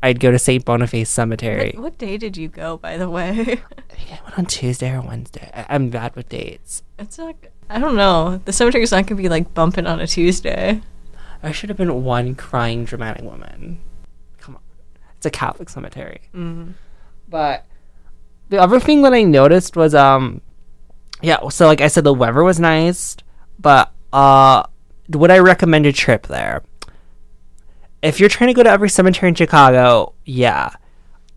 I'd 0.03 0.19
go 0.19 0.31
to 0.31 0.39
St. 0.39 0.65
Boniface 0.65 1.11
Cemetery. 1.11 1.73
what, 1.75 1.83
what 1.83 1.99
day 1.99 2.17
did 2.17 2.37
you 2.37 2.49
go, 2.49 2.79
by 2.79 2.97
the 2.97 3.11
way? 3.11 3.31
I 3.41 3.95
think 3.95 4.11
I 4.13 4.21
went 4.25 4.39
on 4.39 4.47
Tuesday 4.47 4.93
or 4.93 5.03
Wednesday. 5.03 5.51
I- 5.53 5.67
I'm 5.69 5.91
bad 5.91 6.17
with 6.17 6.29
dates. 6.31 6.83
it's 6.99 7.19
not. 7.19 7.37
I 7.69 7.79
don't 7.79 7.97
know. 7.97 8.41
The 8.47 8.53
cemetery's 8.53 8.93
not 8.93 9.07
gonna 9.07 9.21
be 9.21 9.29
like 9.29 9.53
bumping 9.53 9.87
on 9.87 10.01
a 10.01 10.07
Tuesday. 10.07 10.81
I 11.43 11.53
should 11.53 11.69
have 11.69 11.77
been 11.77 12.03
one 12.03 12.35
crying 12.35 12.87
dramatic 12.87 13.23
woman. 13.25 13.79
Come 14.41 14.57
on, 14.57 14.63
it's 15.19 15.27
a 15.27 15.31
Catholic 15.31 15.69
cemetery. 15.69 16.23
Mm. 16.35 16.73
But 17.29 17.67
the 18.49 18.57
other 18.59 18.81
thing 18.81 19.03
that 19.03 19.13
I 19.13 19.23
noticed 19.23 19.77
was 19.77 19.95
um 19.95 20.41
yeah, 21.21 21.47
so 21.51 21.67
like 21.67 21.83
I 21.83 21.89
said 21.89 22.05
the 22.05 22.15
weather 22.15 22.43
was 22.43 22.59
nice, 22.59 23.17
but 23.59 23.93
uh 24.13 24.63
would 25.11 25.31
I 25.31 25.39
recommend 25.39 25.87
a 25.87 25.93
trip 25.93 26.27
there? 26.27 26.63
If 28.03 28.21
you're 28.21 28.29
trying 28.29 28.49
to 28.49 28.55
go 28.55 28.63
to 28.63 28.71
every 28.71 28.89
cemetery 28.89 29.29
in 29.29 29.35
Chicago, 29.35 30.15
yeah. 30.25 30.71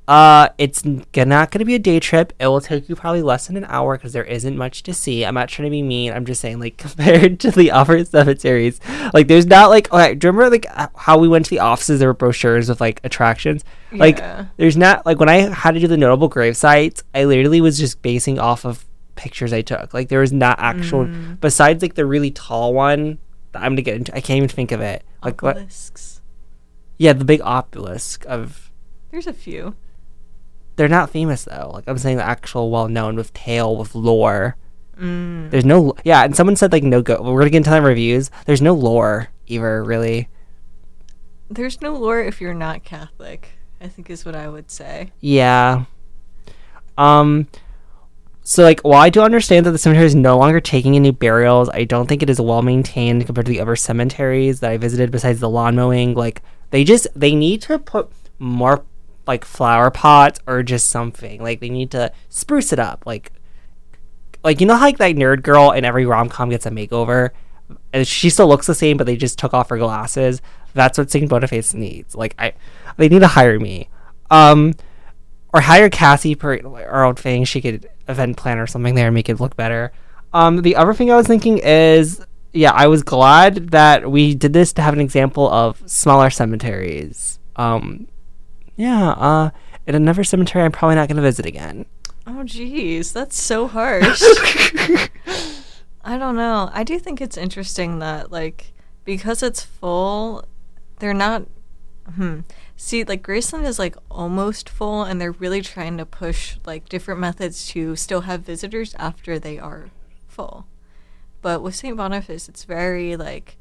Uh, 0.08 0.50
it's 0.58 0.84
not 0.84 1.12
going 1.13 1.48
to 1.60 1.63
be 1.66 1.75
a 1.75 1.80
day 1.80 1.98
trip. 2.00 2.34
It 2.38 2.48
will 2.48 2.60
take 2.60 2.90
you 2.90 2.96
probably 2.98 3.22
less 3.22 3.48
than 3.48 3.56
an 3.56 3.63
hour 3.70 3.96
because 3.98 4.12
there 4.12 4.25
isn't 4.25 4.58
much 4.58 4.84
to 4.84 4.94
see. 4.94 5.24
I'm 5.25 5.36
not 5.36 5.48
trying 5.48 5.68
to 5.68 5.72
be 5.72 5.82
mean. 5.82 6.12
I'm 6.12 6.25
just 6.25 6.42
saying, 6.42 6.60
like, 6.60 6.75
compared 6.78 7.40
to 7.40 7.51
the 7.51 7.72
other 7.72 8.04
cemeteries, 8.16 8.82
like, 9.13 9.28
there's 9.28 9.46
not 9.46 9.70
like, 9.70 9.92
okay, 9.94 10.13
do 10.16 10.28
you 10.28 10.32
remember 10.34 10.50
like 10.50 10.66
how 10.98 11.18
we 11.18 11.30
went 11.30 11.46
to 11.46 11.51
the 11.51 11.60
offices? 11.60 12.00
There 12.00 12.10
were 12.10 12.13
brochures 12.13 12.68
with 12.68 12.82
like 12.82 13.00
attractions. 13.06 13.63
Like, 13.94 14.18
Yeah. 14.18 14.46
there's 14.58 14.75
not 14.75 15.06
like 15.06 15.20
when 15.20 15.30
I 15.30 15.54
had 15.54 15.75
to 15.75 15.80
do 15.80 15.88
the 15.88 15.98
notable 15.98 16.28
grave 16.28 16.58
sites, 16.58 17.04
I 17.16 17.24
literally 17.24 17.62
was 17.62 17.78
just 17.80 18.01
basing 18.01 18.38
off 18.38 18.66
of 18.66 18.84
pictures 19.22 19.54
I 19.54 19.62
took. 19.62 19.94
Like, 19.94 20.10
there 20.10 20.20
was 20.20 20.34
not 20.34 20.58
actual 20.60 21.06
Mm. 21.06 21.40
besides 21.40 21.82
like 21.82 21.94
the 21.96 22.06
really 22.06 22.32
tall 22.32 22.74
one. 22.74 23.20
That 23.51 23.63
I'm 23.63 23.74
gonna 23.74 23.82
get 23.82 23.98
into. 23.98 24.16
I 24.16 24.22
can't 24.22 24.38
even 24.38 24.50
think 24.50 24.72
of 24.72 24.80
it. 24.82 25.04
Like 25.24 25.42
what? 25.42 25.58
Yeah, 26.98 27.13
the 27.13 27.25
big 27.25 27.42
obelisk 27.42 28.25
of 28.28 28.72
There's 29.12 29.28
a 29.28 29.34
few. 29.34 29.75
they're 30.78 30.88
not 30.88 31.10
famous 31.10 31.44
though. 31.44 31.72
Like 31.74 31.84
I'm 31.88 31.98
saying, 31.98 32.18
the 32.18 32.24
actual 32.24 32.72
well 32.72 32.88
known 32.88 33.16
with 33.18 33.34
tale 33.34 33.75
with 33.75 33.94
lore. 33.94 34.56
Mm. 34.98 35.50
There's 35.51 35.66
no 35.66 35.94
yeah, 36.06 36.24
and 36.24 36.36
someone 36.36 36.56
said 36.56 36.72
like 36.72 36.84
no 36.84 37.01
go. 37.01 37.22
We're 37.22 37.40
gonna 37.42 37.50
get 37.50 37.58
into 37.58 37.70
the 37.72 37.82
reviews. 37.82 38.32
There's 38.46 38.62
no 38.62 38.74
lore 38.74 39.28
either, 39.48 39.84
really. 39.84 40.30
There's 41.50 41.82
no 41.82 41.94
lore 41.96 42.22
if 42.22 42.40
you're 42.40 42.54
not 42.54 42.84
Catholic. 42.86 43.50
I 43.82 43.88
think 43.90 44.10
is 44.10 44.24
what 44.25 44.36
I 44.36 44.48
would 44.48 44.72
say. 44.72 45.12
Yeah. 45.20 45.86
Um. 46.98 47.48
So 48.44 48.64
like, 48.64 48.82
while 48.82 49.02
I 49.02 49.10
do 49.10 49.22
understand 49.22 49.66
that 49.66 49.72
the 49.72 49.78
cemetery 49.78 50.06
is 50.06 50.16
no 50.16 50.38
longer 50.38 50.60
taking 50.60 50.96
any 50.96 51.12
burials, 51.12 51.70
I 51.70 51.84
don't 51.84 52.08
think 52.08 52.24
it 52.24 52.30
is 52.30 52.42
well 52.42 52.62
maintained 52.62 53.26
compared 53.26 53.46
to 53.46 53.52
the 53.52 53.62
other 53.62 53.76
cemeteries 53.76 54.60
that 54.62 54.72
I 54.72 54.78
visited. 54.78 55.12
Besides 55.12 55.40
the 55.40 55.50
lawn 55.50 55.76
mowing, 55.76 56.16
like 56.16 56.42
they 56.72 56.84
just 56.84 57.08
they 57.16 57.36
need 57.36 57.62
to 57.64 57.78
put 57.78 58.10
more 58.40 58.84
like 59.28 59.46
flower 59.46 59.92
pots 59.92 60.40
or 60.48 60.64
just 60.64 60.88
something. 60.88 61.42
Like 61.42 61.60
they 61.60 61.70
need 61.70 61.92
to 61.92 62.12
spruce 62.30 62.74
it 62.74 62.80
up. 62.80 63.04
Like, 63.06 63.32
like 64.44 64.60
you 64.60 64.66
know 64.66 64.76
how 64.76 64.86
like 64.86 64.98
that 64.98 65.16
nerd 65.16 65.44
girl 65.44 65.72
in 65.72 65.86
every 65.86 66.06
rom 66.06 66.28
com 66.28 66.50
gets 66.50 66.66
a 66.66 66.72
makeover, 66.72 67.30
and 67.94 68.08
she 68.08 68.32
still 68.32 68.48
looks 68.48 68.66
the 68.66 68.76
same, 68.76 68.98
but 68.98 69.06
they 69.06 69.16
just 69.16 69.38
took 69.38 69.54
off 69.54 69.70
her 69.70 69.78
glasses. 69.78 70.42
That's 70.74 70.98
what 70.98 71.12
Saint 71.12 71.30
Boniface 71.30 71.76
needs. 71.76 72.16
Like 72.16 72.34
I, 72.40 72.54
they 72.98 73.08
need 73.08 73.20
to 73.20 73.28
hire 73.28 73.60
me. 73.60 73.90
Um 74.32 74.74
or 75.53 75.62
hire 75.62 75.89
Cassie 75.89 76.36
per 76.36 76.60
our 76.88 77.05
own 77.05 77.15
thing. 77.15 77.43
She 77.43 77.62
could 77.62 77.89
event 78.08 78.38
plan 78.38 78.60
or 78.60 78.67
something 78.67 78.96
there 78.96 79.08
and 79.08 79.13
make 79.13 79.29
it 79.29 79.39
look 79.39 79.55
better. 79.55 79.91
Um, 80.34 80.62
the 80.62 80.75
other 80.75 80.93
thing 80.93 81.12
I 81.12 81.15
was 81.15 81.27
thinking 81.27 81.60
is, 81.60 82.25
yeah, 82.53 82.72
I 82.72 82.88
was 82.88 83.03
glad 83.03 83.70
that 83.72 84.10
we 84.10 84.34
did 84.34 84.53
this 84.53 84.74
to 84.74 84.81
have 84.81 84.93
an 84.93 85.01
example 85.01 85.50
of 85.50 85.81
smaller 85.89 86.29
cemeteries. 86.29 87.39
Um, 87.55 88.08
yeah, 88.75 89.10
uh, 89.12 89.50
in 89.88 89.96
another 89.96 90.24
cemetery, 90.24 90.63
I'm 90.63 90.72
probably 90.72 90.96
not 90.96 91.08
going 91.08 91.17
to 91.17 91.22
visit 91.22 91.46
again. 91.46 91.86
Oh 92.27 92.43
jeez, 92.43 93.13
that's 93.13 93.39
so 93.39 93.67
harsh. 93.67 94.22
I 96.03 96.17
don't 96.17 96.36
know. 96.36 96.70
I 96.74 96.84
do 96.84 97.00
think 97.00 97.20
it's 97.20 97.38
interesting 97.38 98.00
that 98.00 98.31
like 98.31 98.74
because 99.05 99.43
it's 99.43 99.63
full, 99.63 100.46
they're 101.00 101.13
not 101.13 101.43
hmm. 102.15 102.41
See, 102.84 103.04
like 103.04 103.22
Graceland 103.22 103.66
is 103.66 103.78
like 103.78 103.96
almost 104.10 104.68
full 104.68 105.04
and 105.04 105.22
they're 105.22 105.32
really 105.34 105.62
trying 105.62 105.98
to 105.98 106.06
push 106.06 106.58
like 106.66 106.90
different 106.90 107.20
methods 107.20 107.68
to 107.68 107.96
still 107.96 108.22
have 108.22 108.42
visitors 108.42 108.96
after 108.98 109.38
they 109.38 109.60
are 109.60 109.92
full. 110.28 110.66
But 111.44 111.62
with 111.62 111.76
St. 111.76 111.96
Boniface, 111.96 112.50
it's 112.50 112.64
very 112.64 113.16
like 113.16 113.58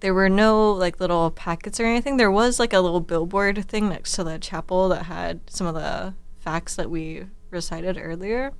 there 0.00 0.12
were 0.12 0.28
no 0.28 0.70
like 0.70 1.00
little 1.00 1.30
packets 1.30 1.80
or 1.80 1.86
anything. 1.86 2.18
There 2.18 2.30
was 2.30 2.60
like 2.60 2.74
a 2.74 2.80
little 2.80 3.00
billboard 3.00 3.66
thing 3.68 3.88
next 3.88 4.12
to 4.16 4.24
the 4.24 4.38
chapel 4.38 4.90
that 4.90 5.04
had 5.04 5.40
some 5.48 5.66
of 5.66 5.74
the 5.74 6.12
facts 6.38 6.76
that 6.76 6.90
we 6.90 7.24
recited 7.50 7.96
earlier. 7.98 8.52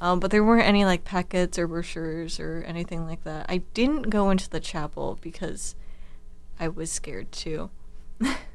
Um, 0.00 0.18
but 0.18 0.32
there 0.32 0.42
weren't 0.42 0.66
any 0.66 0.84
like 0.84 1.04
packets 1.04 1.56
or 1.56 1.68
brochures 1.68 2.40
or 2.40 2.64
anything 2.66 3.06
like 3.06 3.22
that. 3.22 3.46
I 3.48 3.58
didn't 3.74 4.10
go 4.10 4.30
into 4.30 4.50
the 4.50 4.58
chapel 4.58 5.20
because 5.22 5.76
I 6.58 6.66
was 6.66 6.90
scared 6.90 7.30
too. 7.30 7.70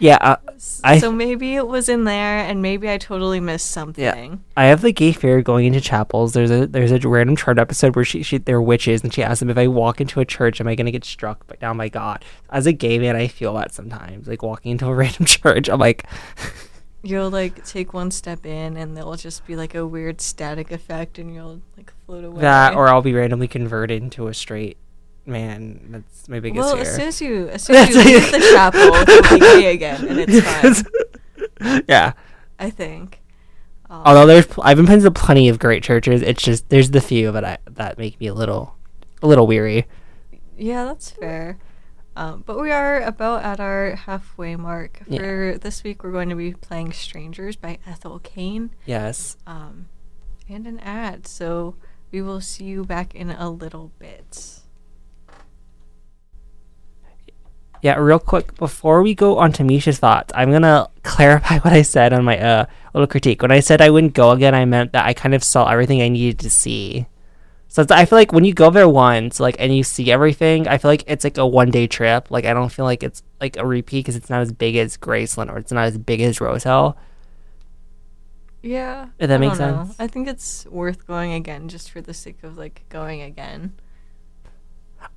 Yeah, 0.00 0.18
uh, 0.20 0.36
I- 0.84 0.98
so 1.00 1.10
maybe 1.10 1.56
it 1.56 1.66
was 1.66 1.88
in 1.88 2.04
there, 2.04 2.38
and 2.38 2.62
maybe 2.62 2.88
I 2.88 2.98
totally 2.98 3.40
missed 3.40 3.70
something. 3.70 4.44
I 4.56 4.64
have 4.66 4.80
the 4.80 4.92
gay 4.92 5.10
fear 5.12 5.42
going 5.42 5.66
into 5.66 5.80
chapels. 5.80 6.32
There's 6.34 6.50
a 6.52 6.66
there's 6.68 6.92
a 6.92 7.00
random 7.08 7.34
chart 7.34 7.58
episode 7.58 7.96
where 7.96 8.04
she, 8.04 8.22
she 8.22 8.38
they're 8.38 8.62
witches 8.62 9.02
and 9.02 9.12
she 9.12 9.22
asks 9.24 9.40
them 9.40 9.50
if 9.50 9.58
I 9.58 9.66
walk 9.66 10.00
into 10.00 10.20
a 10.20 10.24
church, 10.24 10.60
am 10.60 10.68
I 10.68 10.74
gonna 10.76 10.92
get 10.92 11.04
struck 11.04 11.46
by, 11.48 11.56
down 11.56 11.76
by 11.76 11.88
God? 11.88 12.24
As 12.50 12.66
a 12.66 12.72
gay 12.72 12.98
man, 12.98 13.16
I 13.16 13.26
feel 13.26 13.54
that 13.54 13.74
sometimes. 13.74 14.28
Like 14.28 14.42
walking 14.42 14.70
into 14.72 14.86
a 14.86 14.94
random 14.94 15.24
church, 15.24 15.68
I'm 15.68 15.80
like, 15.80 16.06
You'll 17.02 17.30
like 17.30 17.64
take 17.64 17.92
one 17.94 18.10
step 18.10 18.44
in, 18.44 18.76
and 18.76 18.96
there'll 18.96 19.14
just 19.16 19.46
be 19.46 19.54
like 19.56 19.74
a 19.76 19.86
weird 19.86 20.20
static 20.20 20.72
effect, 20.72 21.18
and 21.18 21.32
you'll 21.32 21.60
like 21.76 21.92
float 22.06 22.24
away. 22.24 22.40
that, 22.42 22.74
or 22.74 22.88
I'll 22.88 23.02
be 23.02 23.14
randomly 23.14 23.46
converted 23.48 24.02
into 24.02 24.26
a 24.26 24.34
straight 24.34 24.76
man. 25.28 25.88
That's 25.90 26.28
my 26.28 26.40
biggest 26.40 26.58
well, 26.58 26.74
fear. 26.76 26.82
as 26.82 26.94
soon 26.94 27.08
as 27.08 27.20
you 27.20 27.48
as 27.48 27.62
soon 27.62 27.76
as 27.76 27.88
you 27.90 28.04
leave 28.04 28.32
the 28.32 28.38
chapel, 28.52 28.80
you'll 29.30 29.38
be 29.38 29.60
gay 29.60 29.72
again, 29.72 30.06
and 30.06 30.18
it's 30.20 30.84
fine. 31.60 31.82
yeah. 31.88 32.12
I 32.58 32.70
think. 32.70 33.20
Um, 33.90 34.02
Although 34.04 34.26
there's, 34.26 34.46
pl- 34.46 34.64
I've 34.66 34.76
been 34.76 35.00
to 35.00 35.10
plenty 35.10 35.48
of 35.48 35.58
great 35.58 35.82
churches. 35.82 36.20
It's 36.22 36.42
just 36.42 36.68
there's 36.68 36.90
the 36.90 37.00
few 37.00 37.32
that 37.32 37.44
I 37.44 37.58
that 37.70 37.98
make 37.98 38.20
me 38.20 38.26
a 38.26 38.34
little, 38.34 38.74
a 39.22 39.26
little 39.26 39.46
weary. 39.46 39.86
Yeah, 40.56 40.84
that's 40.84 41.10
fair. 41.10 41.58
Um, 42.16 42.42
but 42.44 42.60
we 42.60 42.72
are 42.72 43.00
about 43.00 43.44
at 43.44 43.60
our 43.60 43.94
halfway 43.94 44.56
mark. 44.56 45.02
Yeah. 45.06 45.18
For 45.20 45.58
this 45.58 45.84
week, 45.84 46.02
we're 46.02 46.10
going 46.10 46.28
to 46.30 46.34
be 46.34 46.52
playing 46.52 46.92
Strangers 46.92 47.54
by 47.54 47.78
Ethel 47.86 48.18
Cain 48.18 48.70
Yes. 48.84 49.36
um, 49.46 49.86
and 50.48 50.66
an 50.66 50.80
ad. 50.80 51.28
So 51.28 51.76
we 52.10 52.20
will 52.20 52.40
see 52.40 52.64
you 52.64 52.84
back 52.84 53.14
in 53.14 53.30
a 53.30 53.48
little 53.48 53.92
bit. 54.00 54.60
Yeah, 57.82 57.96
real 57.96 58.18
quick 58.18 58.56
before 58.56 59.02
we 59.02 59.14
go 59.14 59.38
on 59.38 59.52
to 59.52 59.64
Misha's 59.64 59.98
thoughts, 59.98 60.32
I'm 60.34 60.50
gonna 60.50 60.88
clarify 61.02 61.58
what 61.62 61.72
I 61.72 61.82
said 61.82 62.12
on 62.12 62.24
my 62.24 62.38
uh 62.38 62.66
little 62.94 63.06
critique. 63.06 63.42
When 63.42 63.50
I 63.52 63.60
said 63.60 63.80
I 63.80 63.90
wouldn't 63.90 64.14
go 64.14 64.30
again, 64.32 64.54
I 64.54 64.64
meant 64.64 64.92
that 64.92 65.06
I 65.06 65.14
kind 65.14 65.34
of 65.34 65.44
saw 65.44 65.68
everything 65.68 66.02
I 66.02 66.08
needed 66.08 66.38
to 66.40 66.50
see. 66.50 67.06
So 67.70 67.82
it's, 67.82 67.92
I 67.92 68.06
feel 68.06 68.18
like 68.18 68.32
when 68.32 68.44
you 68.44 68.54
go 68.54 68.70
there 68.70 68.88
once, 68.88 69.38
like, 69.40 69.56
and 69.58 69.76
you 69.76 69.82
see 69.84 70.10
everything, 70.10 70.66
I 70.66 70.78
feel 70.78 70.90
like 70.90 71.04
it's 71.06 71.22
like 71.22 71.36
a 71.36 71.46
one 71.46 71.70
day 71.70 71.86
trip. 71.86 72.30
Like, 72.30 72.46
I 72.46 72.54
don't 72.54 72.72
feel 72.72 72.86
like 72.86 73.02
it's 73.02 73.22
like 73.40 73.58
a 73.58 73.66
repeat 73.66 74.00
because 74.00 74.16
it's 74.16 74.30
not 74.30 74.40
as 74.40 74.52
big 74.52 74.76
as 74.76 74.96
Graceland 74.96 75.52
or 75.52 75.58
it's 75.58 75.70
not 75.70 75.84
as 75.84 75.98
big 75.98 76.22
as 76.22 76.40
Rosehill. 76.40 76.96
Yeah. 78.62 79.08
If 79.18 79.28
that 79.28 79.34
I 79.34 79.38
makes 79.38 79.58
don't 79.58 79.70
know. 79.70 79.84
sense. 79.84 79.96
I 79.98 80.06
think 80.06 80.28
it's 80.28 80.66
worth 80.66 81.06
going 81.06 81.32
again 81.34 81.68
just 81.68 81.90
for 81.90 82.00
the 82.00 82.14
sake 82.14 82.42
of 82.42 82.56
like 82.56 82.84
going 82.88 83.20
again. 83.22 83.74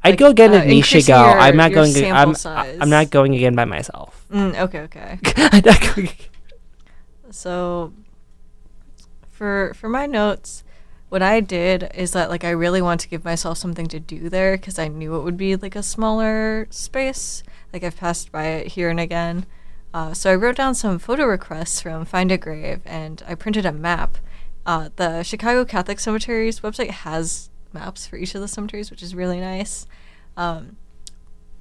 I'd 0.04 0.12
Like, 0.12 0.20
go 0.20 0.28
again 0.30 0.52
uh, 0.52 0.56
if 0.58 0.66
Misha 0.66 0.98
increasing 0.98 1.14
go. 1.16 1.24
your- 1.30 1.40
I'm 1.40 1.56
not 1.58 1.72
going. 1.74 2.12
I'm 2.12 2.34
size. 2.36 2.78
I'm 2.82 2.90
not 2.90 3.10
going 3.12 3.36
again 3.36 3.56
by 3.56 3.66
myself. 3.66 4.26
Mm, 4.32 4.58
okay, 4.60 4.80
okay. 4.82 5.20
I'm 5.38 5.62
not 5.66 5.80
going. 5.96 6.10
So 7.30 7.94
for 9.30 9.74
for 9.76 9.90
my 9.90 10.06
notes, 10.06 10.64
what 11.10 11.22
I 11.22 11.40
did 11.40 11.92
is 11.96 12.12
that 12.12 12.30
like 12.30 12.44
I 12.44 12.50
really 12.52 12.82
want 12.82 13.02
to 13.02 13.10
give 13.10 13.24
myself 13.24 13.58
something 13.58 13.88
to 13.88 14.00
do 14.00 14.30
there 14.30 14.58
because 14.58 14.80
I 14.80 14.88
knew 14.88 15.16
it 15.16 15.22
would 15.24 15.38
be 15.38 15.56
like 15.56 15.76
a 15.76 15.84
smaller 15.84 16.68
space. 16.70 17.44
Like 17.74 17.84
I've 17.84 17.98
passed 17.98 18.32
by 18.32 18.46
it 18.48 18.68
here 18.70 18.90
and 18.90 19.00
again. 19.00 19.46
Uh, 19.94 20.14
so 20.14 20.32
I 20.32 20.36
wrote 20.36 20.56
down 20.56 20.74
some 20.74 21.00
photo 21.00 21.26
requests 21.26 21.82
from 21.82 22.06
Find 22.06 22.32
a 22.32 22.38
Grave 22.38 22.82
and 22.86 23.22
I 23.28 23.36
printed 23.36 23.66
a 23.66 23.72
map. 23.74 24.18
Uh, 24.66 24.90
the 24.96 25.22
Chicago 25.24 25.66
Catholic 25.66 26.00
Cemeteries 26.00 26.62
website 26.62 26.90
has 26.92 27.50
maps 27.74 28.08
for 28.08 28.18
each 28.18 28.36
of 28.36 28.42
the 28.42 28.48
cemeteries, 28.48 28.92
which 28.92 29.04
is 29.04 29.16
really 29.16 29.40
nice. 29.40 29.88
Um, 30.38 30.78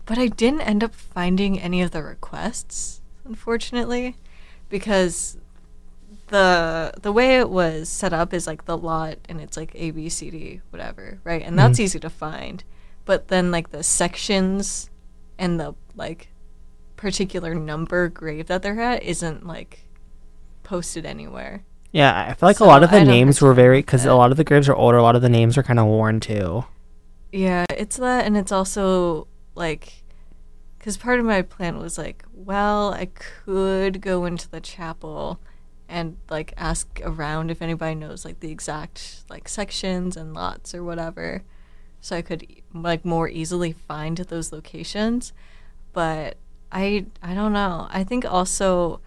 but 0.07 0.19
I 0.19 0.27
didn't 0.27 0.63
end 0.63 0.83
up 0.83 0.95
finding 0.95 1.61
any 1.61 1.83
of 1.83 1.91
the 1.91 2.03
requests, 2.03 3.01
unfortunately, 3.25 4.17
because 4.69 5.37
the 6.29 6.93
the 7.03 7.13
way 7.13 7.39
it 7.39 7.51
was 7.51 7.89
set 7.89 8.13
up 8.13 8.33
is 8.33 8.47
like 8.47 8.65
the 8.65 8.79
lot 8.79 9.19
and 9.29 9.41
it's 9.41 9.57
like 9.57 9.73
A 9.75 9.91
B 9.91 10.09
C 10.09 10.31
D 10.31 10.61
whatever, 10.71 11.21
right? 11.25 11.43
And 11.43 11.59
that's 11.59 11.81
easy 11.81 11.99
to 12.01 12.11
find. 12.11 12.63
But 13.05 13.29
then 13.29 13.51
like 13.51 13.71
the 13.71 13.83
sections 13.83 14.91
and 15.39 15.59
the 15.59 15.75
like 15.97 16.29
particular 16.97 17.55
number 17.55 18.09
grave 18.09 18.47
that 18.47 18.63
they're 18.63 18.81
at 18.81 19.03
isn't 19.03 19.47
like 19.47 19.87
posted 20.63 21.05
anywhere. 21.05 21.65
Yeah, 21.93 22.27
I 22.29 22.35
feel 22.35 22.49
like 22.49 22.59
So 22.59 22.67
a 22.67 22.69
lot 22.69 22.83
of 22.85 22.91
the 22.91 23.05
names 23.05 23.41
were 23.41 23.55
very 23.55 23.81
because 23.81 24.05
a 24.05 24.15
lot 24.15 24.31
of 24.31 24.37
the 24.37 24.45
graves 24.45 24.69
are 24.69 24.75
older. 24.75 24.99
A 24.99 25.03
lot 25.03 25.17
of 25.17 25.23
the 25.23 25.29
names 25.29 25.59
are 25.59 25.63
kind 25.63 25.79
of 25.79 25.87
worn 25.87 26.21
too. 26.21 26.65
Yeah, 27.33 27.65
it's 27.71 27.97
that, 27.97 28.27
and 28.27 28.37
it's 28.37 28.53
also 28.53 29.27
like, 29.55 30.05
because 30.79 30.97
part 30.97 31.19
of 31.21 31.27
my 31.27 31.43
plan 31.43 31.79
was 31.79 31.99
like, 31.99 32.25
well, 32.33 32.93
I 32.93 33.07
could 33.07 34.01
go 34.01 34.25
into 34.25 34.49
the 34.49 34.61
chapel 34.61 35.41
and 35.89 36.17
like 36.29 36.55
ask 36.57 37.01
around 37.03 37.51
if 37.51 37.61
anybody 37.61 37.97
knows 37.97 38.25
like 38.25 38.39
the 38.39 38.51
exact 38.51 39.25
like 39.29 39.49
sections 39.49 40.17
and 40.17 40.33
lots 40.33 40.75
or 40.75 40.85
whatever, 40.85 41.43
so 42.01 42.17
I 42.17 42.23
could 42.23 42.47
like 42.73 43.05
more 43.05 43.29
easily 43.29 43.73
find 43.73 44.17
those 44.17 44.53
locations. 44.53 45.33
But 45.93 46.37
I 46.71 47.07
I 47.23 47.35
don't 47.35 47.53
know. 47.53 47.89
I 47.91 48.05
think 48.05 48.25
also 48.25 49.01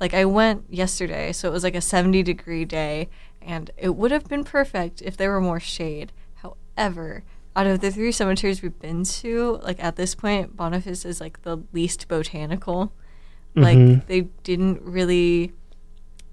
like 0.00 0.14
I 0.14 0.24
went 0.24 0.64
yesterday, 0.68 1.32
so 1.32 1.48
it 1.48 1.52
was 1.52 1.64
like 1.64 1.74
a 1.74 1.80
70 1.80 2.22
degree 2.22 2.64
day, 2.64 3.08
and 3.40 3.70
it 3.76 3.96
would 3.96 4.10
have 4.10 4.28
been 4.28 4.44
perfect 4.44 5.00
if 5.02 5.16
there 5.16 5.30
were 5.30 5.40
more 5.40 5.60
shade. 5.60 6.12
However, 6.36 7.22
out 7.54 7.66
of 7.66 7.80
the 7.80 7.90
three 7.90 8.12
cemeteries 8.12 8.60
we've 8.62 8.78
been 8.78 9.04
to, 9.04 9.58
like 9.62 9.82
at 9.82 9.96
this 9.96 10.14
point, 10.14 10.56
Boniface 10.56 11.04
is 11.04 11.20
like 11.20 11.42
the 11.42 11.58
least 11.72 12.08
botanical. 12.08 12.92
Like 13.54 13.78
Mhm. 13.78 14.06
they 14.06 14.20
didn't 14.42 14.82
really. 14.82 15.52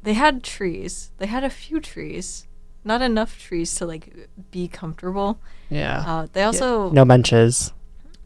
They 0.03 0.13
had 0.13 0.43
trees. 0.43 1.11
They 1.17 1.27
had 1.27 1.45
a 1.45 1.49
few 1.49 1.79
trees, 1.79 2.45
not 2.83 3.01
enough 3.01 3.39
trees 3.39 3.73
to 3.75 3.85
like 3.85 4.27
be 4.51 4.67
comfortable. 4.67 5.39
Yeah. 5.69 6.03
Uh, 6.05 6.27
they 6.33 6.43
also 6.43 6.89
no 6.91 7.05
benches. 7.05 7.71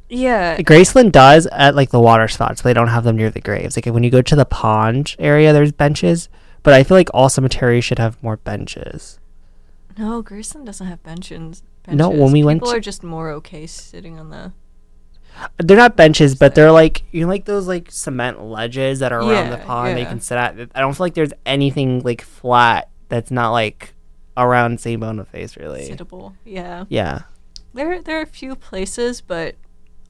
Yeah 0.10 0.58
Graceland 0.62 1.12
does 1.12 1.48
at 1.48 1.76
like 1.76 1.90
the 1.92 2.00
water 2.00 2.28
spots, 2.28 2.62
but 2.62 2.70
they 2.70 2.74
don't 2.74 2.88
have 2.88 3.04
them 3.04 3.16
near 3.18 3.30
the 3.30 3.42
graves. 3.42 3.76
Like 3.76 3.86
when 3.88 4.04
you 4.04 4.10
go 4.10 4.22
to 4.22 4.36
the 4.36 4.46
pond 4.46 5.16
area, 5.20 5.54
there's 5.54 5.72
benches, 5.72 6.30
but 6.64 6.74
I 6.74 6.84
feel 6.84 6.98
like 6.98 7.10
all 7.14 7.30
cemeteries 7.30 7.84
should 7.86 8.00
have 8.00 8.22
more 8.24 8.38
benches. 8.38 9.20
no 9.98 10.22
Graceland 10.24 10.66
doesn't 10.66 10.88
have 10.88 11.04
benches. 11.04 11.64
No, 11.90 12.10
when 12.10 12.32
we 12.34 12.44
went 12.44 12.62
people 12.62 12.74
are 12.74 12.80
just 12.82 13.02
more 13.04 13.32
okay 13.32 13.66
sitting 13.66 14.20
on 14.20 14.30
the 14.30 14.52
uh, 15.40 15.48
They're 15.58 15.78
not 15.78 15.96
benches, 15.96 16.36
but 16.36 16.54
they're 16.56 16.72
like 16.72 17.04
you 17.12 17.22
know, 17.22 17.28
like 17.28 17.46
those 17.46 17.68
like 17.68 17.92
cement 17.92 18.42
ledges 18.42 19.00
that 19.00 19.12
are 19.14 19.20
around 19.20 19.52
the 19.52 19.58
Yeah, 19.58 19.66
pond 19.66 19.98
they 19.98 20.04
can 20.06 20.20
sit 20.20 20.38
at. 20.38 20.58
I 20.76 20.80
don't 20.82 20.94
feel 20.94 21.06
like 21.06 21.14
there's 21.14 21.34
anything 21.46 22.02
like 22.02 22.22
flat 22.22 22.90
that's 23.08 23.32
not 23.32 23.52
like 23.52 23.94
around 24.36 24.80
St. 24.82 25.00
Boniface 25.00 25.56
really. 25.58 25.90
sittable. 25.90 26.34
Yeah. 26.44 26.86
Yeah. 26.90 27.22
There, 27.74 28.02
there 28.02 28.20
are 28.20 28.24
a 28.24 28.26
few 28.28 28.56
places, 28.56 29.22
but 29.22 29.56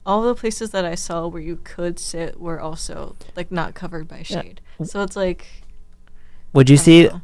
all 0.08 0.22
the 0.22 0.34
places 0.34 0.70
that 0.70 0.84
I 0.86 0.94
saw 0.94 1.26
where 1.28 1.42
you 1.42 1.60
could 1.62 1.98
sit 1.98 2.40
were 2.40 2.58
also 2.60 3.14
like 3.36 3.52
not 3.52 3.74
covered 3.74 4.08
by 4.08 4.18
Yeah. 4.18 4.40
shade. 4.42 4.60
So 4.82 5.02
it's 5.02 5.14
like, 5.16 5.46
Would 6.54 6.70
you 6.70 6.76
see? 6.78 7.04
know. 7.04 7.20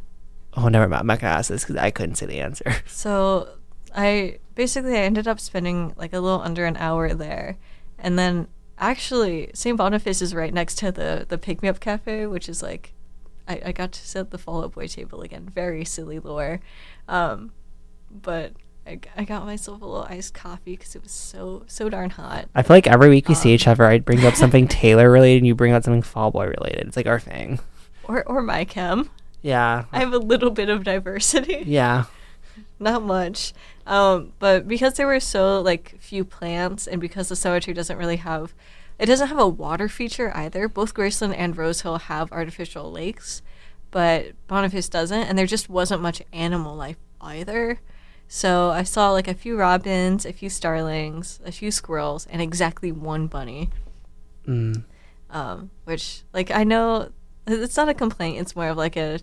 Oh, 0.56 0.68
never 0.68 0.86
mind. 0.86 1.00
I'm 1.00 1.06
not 1.06 1.18
gonna 1.20 1.32
ask 1.32 1.48
this 1.48 1.64
because 1.64 1.76
I 1.82 1.90
couldn't 1.90 2.16
see 2.16 2.26
the 2.26 2.40
answer. 2.40 2.74
So 2.86 3.48
I 3.94 4.38
basically 4.54 4.94
I 4.96 5.02
ended 5.02 5.26
up 5.26 5.40
spending 5.40 5.94
like 5.96 6.12
a 6.12 6.20
little 6.20 6.42
under 6.42 6.64
an 6.66 6.76
hour 6.76 7.14
there, 7.14 7.56
and 7.98 8.18
then 8.18 8.48
actually 8.78 9.50
St. 9.54 9.76
Boniface 9.78 10.20
is 10.20 10.34
right 10.34 10.52
next 10.52 10.74
to 10.78 10.92
the 10.92 11.24
the 11.28 11.38
Pick 11.38 11.62
Me 11.62 11.68
Up 11.68 11.80
Cafe, 11.80 12.26
which 12.26 12.48
is 12.48 12.62
like 12.62 12.92
I, 13.48 13.60
I 13.66 13.72
got 13.72 13.92
to 13.92 14.06
sit 14.06 14.18
at 14.20 14.30
the 14.30 14.38
Fall 14.38 14.62
Out 14.64 14.72
Boy 14.72 14.88
table 14.88 15.22
again. 15.22 15.48
Very 15.54 15.84
silly 15.86 16.18
lore, 16.18 16.60
um, 17.08 17.52
but. 18.10 18.52
I, 18.86 19.24
got 19.24 19.44
myself 19.46 19.80
a 19.80 19.84
little 19.84 20.06
iced 20.08 20.34
coffee 20.34 20.76
because 20.76 20.94
it 20.94 21.02
was 21.02 21.12
so 21.12 21.62
so 21.66 21.88
darn 21.88 22.10
hot. 22.10 22.48
I 22.54 22.62
feel 22.62 22.76
like 22.76 22.86
every 22.86 23.08
week 23.08 23.28
we 23.28 23.34
see 23.34 23.50
Um, 23.50 23.54
each 23.54 23.66
other, 23.66 23.84
I 23.84 23.98
bring 23.98 24.24
up 24.24 24.34
something 24.34 24.68
Taylor 24.68 25.10
related, 25.10 25.38
and 25.38 25.46
you 25.46 25.54
bring 25.54 25.72
out 25.72 25.84
something 25.84 26.02
Fall 26.02 26.30
Boy 26.30 26.46
related. 26.46 26.86
It's 26.86 26.96
like 26.96 27.06
our 27.06 27.20
thing. 27.20 27.60
Or 28.04 28.22
or 28.28 28.42
my 28.42 28.64
chem. 28.64 29.10
Yeah. 29.42 29.84
I 29.92 30.00
have 30.00 30.12
a 30.12 30.18
little 30.18 30.50
bit 30.50 30.68
of 30.68 30.84
diversity. 30.84 31.62
Yeah. 31.66 32.04
Not 32.78 33.02
much. 33.02 33.52
Um, 33.86 34.32
but 34.38 34.66
because 34.68 34.94
there 34.94 35.06
were 35.06 35.20
so 35.20 35.60
like 35.60 35.96
few 36.00 36.24
plants 36.24 36.86
and 36.86 37.00
because 37.00 37.28
the 37.28 37.36
cemetery 37.36 37.74
doesn't 37.74 37.96
really 37.98 38.16
have 38.16 38.54
it 38.98 39.06
doesn't 39.06 39.28
have 39.28 39.38
a 39.38 39.48
water 39.48 39.88
feature 39.88 40.30
either. 40.36 40.68
Both 40.68 40.94
Graceland 40.94 41.34
and 41.36 41.56
Rose 41.56 41.80
Hill 41.80 41.98
have 41.98 42.30
artificial 42.32 42.92
lakes, 42.92 43.42
but 43.90 44.32
Boniface 44.46 44.88
doesn't, 44.88 45.22
and 45.24 45.36
there 45.36 45.46
just 45.46 45.68
wasn't 45.68 46.00
much 46.02 46.22
animal 46.32 46.76
life 46.76 46.96
either. 47.20 47.80
So 48.28 48.70
I 48.70 48.82
saw 48.82 49.10
like 49.10 49.28
a 49.28 49.34
few 49.34 49.56
robins, 49.56 50.26
a 50.26 50.32
few 50.32 50.48
starlings, 50.48 51.40
a 51.44 51.52
few 51.52 51.70
squirrels, 51.70 52.26
and 52.30 52.42
exactly 52.42 52.90
one 52.90 53.26
bunny. 53.26 53.70
Mm. 54.46 54.84
Um, 55.30 55.70
which 55.84 56.22
like 56.32 56.50
I 56.50 56.64
know 56.64 57.10
it's 57.46 57.76
not 57.76 57.88
a 57.88 57.94
complaint, 57.94 58.38
it's 58.40 58.56
more 58.56 58.68
of 58.68 58.76
like 58.76 58.96
a 58.96 59.18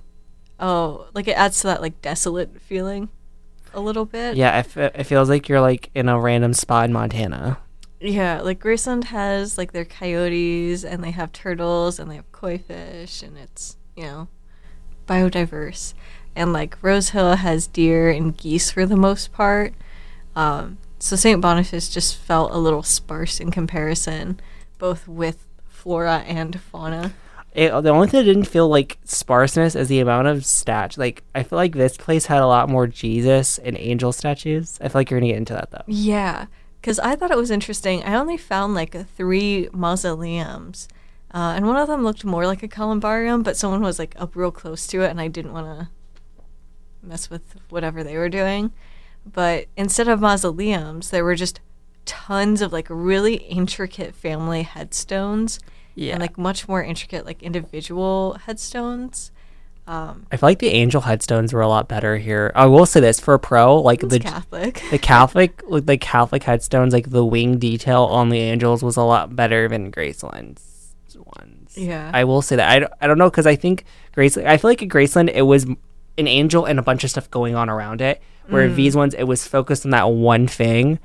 oh, 0.59 1.07
like 1.13 1.27
it 1.27 1.37
adds 1.37 1.61
to 1.61 1.67
that 1.67 1.81
like 1.81 2.01
desolate 2.01 2.61
feeling 2.61 3.09
a 3.73 3.79
little 3.79 4.05
bit. 4.05 4.35
Yeah. 4.35 4.59
It, 4.59 4.63
fe- 4.63 4.91
it 4.93 5.03
feels 5.05 5.29
like 5.29 5.49
you're 5.49 5.61
like 5.61 5.89
in 5.95 6.09
a 6.09 6.19
random 6.19 6.53
spot 6.53 6.85
in 6.85 6.93
Montana. 6.93 7.57
Yeah, 7.99 8.41
like 8.41 8.59
Graceland 8.59 9.05
has 9.05 9.57
like 9.57 9.73
their 9.73 9.85
coyotes 9.85 10.83
and 10.83 11.03
they 11.03 11.11
have 11.11 11.31
turtles 11.31 11.99
and 11.99 12.09
they 12.09 12.15
have 12.15 12.31
koi 12.31 12.57
fish 12.57 13.21
and 13.21 13.37
it's, 13.37 13.77
you 13.95 14.03
know, 14.03 14.27
biodiverse. 15.07 15.93
And 16.35 16.53
like 16.53 16.77
Rose 16.81 17.09
Hill 17.09 17.35
has 17.35 17.67
deer 17.67 18.09
and 18.09 18.35
geese 18.35 18.71
for 18.71 18.85
the 18.85 18.95
most 18.95 19.31
part. 19.31 19.73
Um, 20.35 20.77
so 20.99 21.15
St. 21.15 21.41
Boniface 21.41 21.89
just 21.89 22.15
felt 22.15 22.51
a 22.51 22.57
little 22.57 22.83
sparse 22.83 23.39
in 23.39 23.51
comparison, 23.51 24.39
both 24.77 25.07
with 25.07 25.45
flora 25.67 26.23
and 26.27 26.59
fauna. 26.61 27.13
It, 27.53 27.71
the 27.81 27.89
only 27.89 28.07
thing 28.07 28.19
that 28.19 28.25
didn't 28.25 28.45
feel 28.45 28.69
like 28.69 28.97
sparseness 29.03 29.75
is 29.75 29.89
the 29.89 29.99
amount 29.99 30.27
of 30.27 30.45
statues. 30.45 30.97
Like 30.97 31.23
I 31.35 31.43
feel 31.43 31.57
like 31.57 31.73
this 31.73 31.97
place 31.97 32.27
had 32.27 32.41
a 32.41 32.47
lot 32.47 32.69
more 32.69 32.87
Jesus 32.87 33.57
and 33.57 33.77
angel 33.77 34.13
statues. 34.13 34.77
I 34.79 34.87
feel 34.87 34.99
like 34.99 35.09
you're 35.09 35.19
gonna 35.19 35.31
get 35.31 35.37
into 35.37 35.53
that 35.53 35.71
though. 35.71 35.83
Yeah, 35.87 36.45
because 36.79 36.97
I 36.99 37.15
thought 37.15 37.31
it 37.31 37.37
was 37.37 37.51
interesting. 37.51 38.03
I 38.03 38.15
only 38.15 38.37
found 38.37 38.73
like 38.73 38.95
three 39.17 39.67
mausoleums, 39.73 40.87
uh, 41.33 41.53
and 41.55 41.67
one 41.67 41.75
of 41.75 41.87
them 41.87 42.03
looked 42.03 42.23
more 42.23 42.45
like 42.45 42.63
a 42.63 42.69
columbarium, 42.69 43.43
but 43.43 43.57
someone 43.57 43.81
was 43.81 43.99
like 43.99 44.15
up 44.17 44.35
real 44.35 44.51
close 44.51 44.87
to 44.87 45.01
it, 45.01 45.09
and 45.09 45.19
I 45.19 45.27
didn't 45.27 45.51
want 45.53 45.65
to 45.65 45.89
mess 47.03 47.29
with 47.29 47.55
whatever 47.69 48.03
they 48.03 48.17
were 48.17 48.29
doing. 48.29 48.71
But 49.25 49.67
instead 49.77 50.07
of 50.07 50.19
mausoleums, 50.19 51.09
there 51.11 51.23
were 51.23 51.35
just 51.35 51.59
tons 52.05 52.61
of 52.61 52.73
like 52.73 52.87
really 52.89 53.35
intricate 53.35 54.15
family 54.15 54.63
headstones 54.63 55.59
Yeah. 55.95 56.13
and 56.13 56.21
like 56.21 56.37
much 56.37 56.67
more 56.67 56.83
intricate 56.83 57.25
like 57.25 57.43
individual 57.43 58.37
headstones. 58.45 59.31
Um, 59.87 60.25
I 60.31 60.37
feel 60.37 60.47
like 60.49 60.59
the 60.59 60.69
angel 60.69 61.01
headstones 61.01 61.53
were 61.53 61.61
a 61.61 61.67
lot 61.67 61.87
better 61.87 62.17
here. 62.17 62.51
I 62.55 62.65
will 62.67 62.85
say 62.85 62.99
this 62.99 63.19
for 63.19 63.33
a 63.33 63.39
pro, 63.39 63.77
like 63.77 63.99
the 64.01 64.19
Catholic. 64.19 64.81
the 64.91 64.97
Catholic 64.99 65.61
like 65.67 65.85
the 65.85 65.97
Catholic 65.97 66.43
headstones, 66.43 66.93
like 66.93 67.09
the 67.09 67.25
wing 67.25 67.57
detail 67.57 68.03
on 68.05 68.29
the 68.29 68.39
angels 68.39 68.83
was 68.83 68.95
a 68.97 69.01
lot 69.03 69.35
better 69.35 69.67
than 69.67 69.91
Graceland's 69.91 70.93
ones. 71.37 71.77
Yeah. 71.77 72.09
I 72.13 72.23
will 72.23 72.41
say 72.41 72.55
that. 72.55 72.83
I, 72.83 72.87
I 73.03 73.07
don't 73.07 73.17
know 73.17 73.29
because 73.29 73.45
I 73.47 73.55
think 73.55 73.85
Graceland. 74.15 74.45
I 74.45 74.57
feel 74.57 74.69
like 74.71 74.81
at 74.83 74.89
Graceland 74.89 75.31
it 75.33 75.43
was 75.43 75.65
an 76.17 76.27
angel 76.27 76.65
and 76.65 76.77
a 76.79 76.81
bunch 76.81 77.03
of 77.03 77.09
stuff 77.09 77.29
going 77.31 77.55
on 77.55 77.69
around 77.69 78.01
it. 78.01 78.21
Where 78.47 78.67
Mm. 78.67 78.75
these 78.75 78.95
ones 78.95 79.13
it 79.13 79.23
was 79.23 79.47
focused 79.47 79.85
on 79.85 79.91
that 79.91 80.09
one 80.11 80.47
thing. 80.47 80.99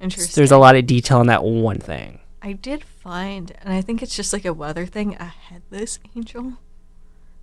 Interesting. 0.00 0.32
There's 0.36 0.52
a 0.52 0.58
lot 0.58 0.76
of 0.76 0.86
detail 0.86 1.20
in 1.20 1.26
that 1.26 1.42
one 1.42 1.78
thing. 1.78 2.20
I 2.40 2.52
did 2.52 2.84
find, 2.84 3.52
and 3.62 3.72
I 3.72 3.80
think 3.80 4.02
it's 4.02 4.14
just 4.14 4.32
like 4.32 4.44
a 4.44 4.52
weather 4.52 4.86
thing, 4.86 5.16
a 5.18 5.24
headless 5.24 5.98
angel. 6.16 6.52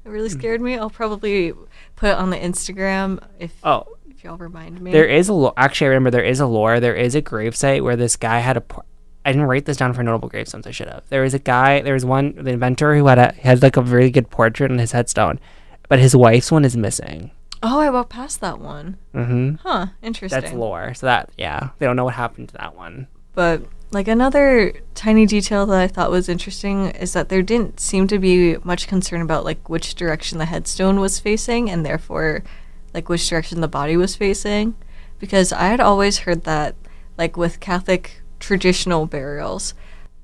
It 0.06 0.10
really 0.10 0.30
Hmm. 0.30 0.40
scared 0.40 0.62
me. 0.62 0.78
I'll 0.78 0.90
probably 0.90 1.52
put 1.96 2.10
it 2.12 2.16
on 2.18 2.30
the 2.30 2.38
Instagram 2.38 3.20
if 3.40 3.54
Oh, 3.64 3.86
if 4.10 4.24
y'all 4.24 4.38
remind 4.38 4.80
me. 4.80 4.92
There 4.92 5.06
is 5.08 5.28
a 5.28 5.34
lo- 5.34 5.54
actually 5.58 5.88
I 5.88 5.90
remember 5.90 6.12
there 6.12 6.24
is 6.24 6.40
a 6.40 6.46
lore. 6.46 6.80
There 6.80 6.96
is 6.96 7.14
a 7.16 7.22
gravesite 7.22 7.82
where 7.82 7.96
this 7.98 8.16
guy 8.16 8.40
had 8.40 8.56
a. 8.56 8.62
Por- 8.62 8.86
I 9.26 9.32
didn't 9.32 9.48
write 9.48 9.66
this 9.66 9.78
down 9.78 9.92
for 9.94 10.04
notable 10.04 10.30
gravestones. 10.30 10.68
I 10.68 10.72
should 10.72 10.88
have. 10.88 11.02
There 11.10 11.24
was 11.24 11.34
a 11.34 11.40
guy. 11.40 11.82
There 11.82 11.96
was 11.96 12.06
one 12.06 12.36
the 12.38 12.52
inventor 12.52 12.96
who 12.96 13.08
had 13.08 13.18
a 13.18 13.34
had 13.42 13.64
like 13.64 13.76
a 13.76 13.82
really 13.82 14.12
good 14.12 14.30
portrait 14.30 14.70
on 14.72 14.78
his 14.78 14.92
headstone, 14.92 15.40
but 15.88 16.00
his 16.00 16.16
wife's 16.16 16.52
one 16.52 16.66
is 16.66 16.76
missing. 16.78 17.32
oh, 17.64 17.80
I 17.80 17.90
walked 17.90 18.12
past 18.12 18.42
that 18.42 18.60
one. 18.60 18.98
Mm-hmm. 19.14 19.56
Huh, 19.68 19.88
interesting. 20.02 20.42
That's 20.42 20.54
lore. 20.54 20.94
So 20.94 21.06
that 21.08 21.30
yeah, 21.38 21.70
they 21.80 21.86
don't 21.86 21.96
know 21.96 22.06
what 22.06 22.14
happened 22.16 22.50
to 22.50 22.58
that 22.58 22.76
one. 22.76 23.08
But 23.34 23.64
like 23.92 24.08
another 24.08 24.74
tiny 24.94 25.26
detail 25.26 25.66
that 25.68 25.80
I 25.80 25.88
thought 25.88 26.12
was 26.12 26.28
interesting 26.30 26.88
is 26.92 27.14
that 27.14 27.30
there 27.30 27.42
didn't 27.42 27.80
seem 27.80 28.08
to 28.08 28.20
be 28.20 28.58
much 28.64 28.88
concern 28.88 29.22
about 29.22 29.46
like 29.46 29.70
which 29.70 29.96
direction 29.96 30.38
the 30.38 30.46
headstone 30.46 31.00
was 31.00 31.20
facing 31.20 31.70
and 31.70 31.86
therefore 31.86 32.44
like 32.94 33.10
which 33.10 33.28
direction 33.30 33.62
the 33.62 33.68
body 33.68 33.96
was 33.98 34.16
facing 34.16 34.76
because 35.20 35.54
I 35.54 35.68
had 35.68 35.80
always 35.80 36.20
heard 36.20 36.44
that 36.44 36.76
like 37.18 37.38
with 37.38 37.60
Catholic 37.60 38.22
traditional 38.40 39.06
burials 39.06 39.74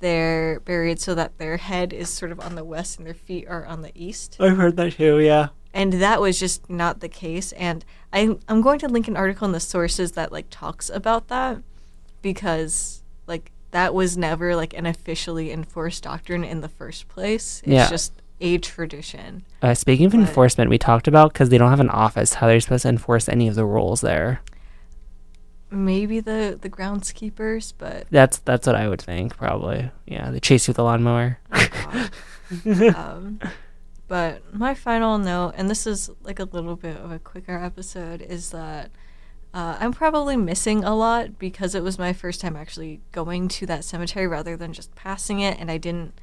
they're 0.01 0.59
buried 0.61 0.99
so 0.99 1.15
that 1.15 1.37
their 1.37 1.57
head 1.57 1.93
is 1.93 2.09
sort 2.09 2.31
of 2.31 2.39
on 2.39 2.55
the 2.55 2.63
west 2.63 2.97
and 2.97 3.07
their 3.07 3.13
feet 3.13 3.47
are 3.47 3.65
on 3.65 3.81
the 3.81 3.91
east 3.95 4.35
I've 4.39 4.57
heard 4.57 4.75
that 4.77 4.93
too. 4.93 5.19
Yeah. 5.19 5.47
and 5.73 5.93
that 5.93 6.19
was 6.19 6.37
just 6.39 6.69
not 6.69 6.99
the 6.99 7.07
case 7.09 7.53
and 7.53 7.85
I, 8.11 8.35
i'm 8.49 8.61
going 8.61 8.79
to 8.79 8.87
link 8.89 9.07
an 9.07 9.15
article 9.15 9.45
in 9.45 9.53
the 9.53 9.59
sources 9.61 10.11
that 10.13 10.31
like 10.31 10.47
talks 10.49 10.89
about 10.89 11.29
that 11.29 11.59
because 12.21 13.01
like 13.27 13.51
that 13.71 13.93
was 13.93 14.17
never 14.17 14.55
like 14.55 14.73
an 14.73 14.85
officially 14.85 15.51
enforced 15.51 16.03
doctrine 16.03 16.43
in 16.43 16.61
the 16.61 16.67
first 16.69 17.07
place 17.07 17.61
it's 17.63 17.71
Yeah. 17.71 17.89
just 17.89 18.13
a 18.41 18.57
tradition 18.57 19.43
Uh, 19.61 19.73
speaking 19.75 20.07
of 20.07 20.11
But- 20.13 20.21
enforcement, 20.21 20.69
we 20.71 20.77
talked 20.79 21.07
about 21.07 21.31
because 21.31 21.49
they 21.49 21.59
don't 21.59 21.69
have 21.69 21.79
an 21.79 21.91
office, 21.91 22.33
how 22.35 22.47
they're 22.47 22.59
supposed 22.59 22.81
to 22.81 22.89
enforce 22.89 23.29
any 23.29 23.47
of 23.47 23.53
the 23.53 23.63
rules 23.65 24.01
there. 24.01 24.41
Maybe 25.71 26.19
the 26.19 26.57
the 26.61 26.69
groundskeepers 26.69 27.73
but 27.77 28.05
That's 28.11 28.37
that's 28.39 28.67
what 28.67 28.75
I 28.75 28.87
would 28.87 29.01
think 29.01 29.37
probably. 29.37 29.91
Yeah, 30.05 30.31
they 30.31 30.39
chase 30.39 30.67
you 30.67 30.71
with 30.71 30.79
a 30.79 30.83
lawnmower. 30.83 31.39
oh 31.51 32.09
um, 32.95 33.39
but 34.07 34.53
my 34.53 34.73
final 34.73 35.17
note 35.17 35.53
and 35.57 35.69
this 35.69 35.87
is 35.87 36.09
like 36.21 36.39
a 36.39 36.43
little 36.43 36.75
bit 36.75 36.97
of 36.97 37.11
a 37.11 37.19
quicker 37.19 37.57
episode 37.57 38.21
is 38.21 38.51
that 38.51 38.91
uh, 39.53 39.77
i'm 39.79 39.93
probably 39.93 40.35
missing 40.35 40.83
a 40.83 40.93
lot 40.93 41.39
because 41.39 41.73
it 41.75 41.81
was 41.81 41.97
my 41.97 42.11
first 42.11 42.41
time 42.41 42.57
actually 42.57 42.99
going 43.13 43.47
to 43.47 43.65
that 43.65 43.85
cemetery 43.85 44.27
rather 44.27 44.57
than 44.57 44.73
just 44.73 44.93
passing 44.95 45.39
it 45.39 45.57
and 45.61 45.71
i 45.71 45.77
didn't 45.77 46.13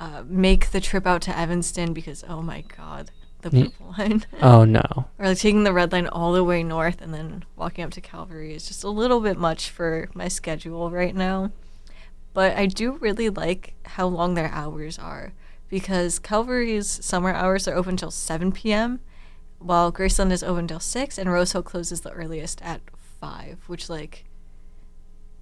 uh, 0.00 0.22
make 0.26 0.70
the 0.70 0.80
trip 0.80 1.06
out 1.06 1.20
to 1.20 1.38
Evanston 1.38 1.92
because 1.92 2.24
oh 2.26 2.40
my 2.40 2.64
god, 2.74 3.10
the 3.42 3.50
purple 3.50 3.94
line. 3.98 4.24
Oh 4.42 4.64
no. 4.64 5.06
or 5.18 5.26
like 5.26 5.38
taking 5.38 5.64
the 5.64 5.72
red 5.72 5.92
line 5.92 6.06
all 6.08 6.32
the 6.32 6.44
way 6.44 6.62
north 6.62 7.00
and 7.00 7.12
then 7.14 7.44
walking 7.56 7.84
up 7.84 7.90
to 7.92 8.00
Calvary 8.00 8.54
is 8.54 8.66
just 8.68 8.84
a 8.84 8.88
little 8.90 9.20
bit 9.20 9.36
much 9.38 9.70
for 9.70 10.08
my 10.14 10.28
schedule 10.28 10.90
right 10.90 11.14
now. 11.14 11.50
But 12.32 12.56
I 12.56 12.66
do 12.66 12.92
really 12.92 13.28
like 13.28 13.74
how 13.84 14.06
long 14.06 14.34
their 14.34 14.50
hours 14.50 14.98
are 14.98 15.32
because 15.68 16.18
Calvary's 16.18 17.04
summer 17.04 17.32
hours 17.32 17.66
are 17.66 17.74
open 17.74 17.96
till 17.96 18.10
7 18.10 18.52
p.m. 18.52 19.00
while 19.58 19.92
Graceland 19.92 20.30
is 20.32 20.42
open 20.42 20.68
till 20.68 20.80
6 20.80 21.18
and 21.18 21.30
Rose 21.32 21.52
Hill 21.52 21.62
closes 21.62 22.00
the 22.02 22.10
earliest 22.12 22.62
at 22.62 22.80
5, 23.20 23.64
which 23.66 23.88
like 23.90 24.24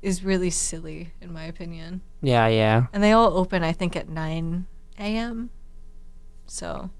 is 0.00 0.24
really 0.24 0.50
silly 0.50 1.12
in 1.20 1.32
my 1.32 1.44
opinion. 1.44 2.00
Yeah, 2.22 2.46
yeah. 2.48 2.86
And 2.92 3.02
they 3.02 3.12
all 3.12 3.36
open 3.36 3.62
I 3.62 3.72
think 3.72 3.94
at 3.96 4.08
9 4.08 4.66
a.m. 4.98 5.50
So 6.46 6.90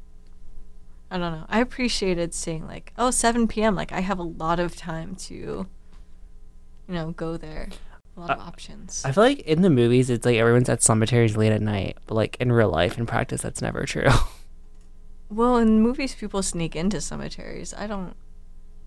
I 1.10 1.18
don't 1.18 1.32
know. 1.32 1.46
I 1.48 1.60
appreciated 1.60 2.34
seeing 2.34 2.66
like, 2.66 2.92
oh, 2.98 3.10
7 3.10 3.48
p.m. 3.48 3.74
Like 3.74 3.92
I 3.92 4.00
have 4.00 4.18
a 4.18 4.22
lot 4.24 4.60
of 4.60 4.76
time 4.76 5.14
to, 5.16 5.34
you 5.34 5.66
know, 6.88 7.12
go 7.12 7.36
there. 7.36 7.68
A 8.16 8.20
lot 8.20 8.30
of 8.30 8.38
Uh, 8.40 8.42
options. 8.42 9.02
I 9.04 9.12
feel 9.12 9.22
like 9.24 9.38
in 9.40 9.62
the 9.62 9.70
movies 9.70 10.10
it's 10.10 10.26
like 10.26 10.36
everyone's 10.36 10.68
at 10.68 10.82
cemeteries 10.82 11.36
late 11.36 11.52
at 11.52 11.62
night, 11.62 11.96
but 12.06 12.14
like 12.14 12.36
in 12.40 12.50
real 12.52 12.68
life 12.70 12.98
in 12.98 13.06
practice 13.06 13.40
that's 13.42 13.62
never 13.62 13.84
true. 13.86 14.08
well, 15.30 15.56
in 15.56 15.80
movies, 15.80 16.14
people 16.14 16.42
sneak 16.42 16.74
into 16.74 17.00
cemeteries. 17.00 17.72
I 17.72 17.86
don't 17.86 18.14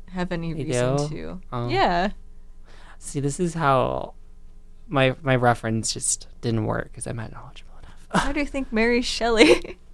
have 0.10 0.32
any 0.32 0.54
reason 0.54 0.98
do? 0.98 1.08
to. 1.10 1.42
Oh. 1.54 1.70
Yeah. 1.70 2.12
See, 3.00 3.20
this 3.20 3.40
is 3.40 3.54
how 3.56 4.14
my 4.88 5.16
my 5.24 5.36
reference 5.36 5.94
just 5.94 6.28
didn't 6.42 6.66
work 6.66 6.90
because 6.92 7.08
I'm 7.08 7.16
not 7.16 7.32
knowledgeable 7.32 7.72
enough. 7.80 8.24
How 8.24 8.32
do 8.32 8.40
you 8.42 8.46
think 8.54 8.72
Mary 8.74 9.02
Shelley? 9.02 9.78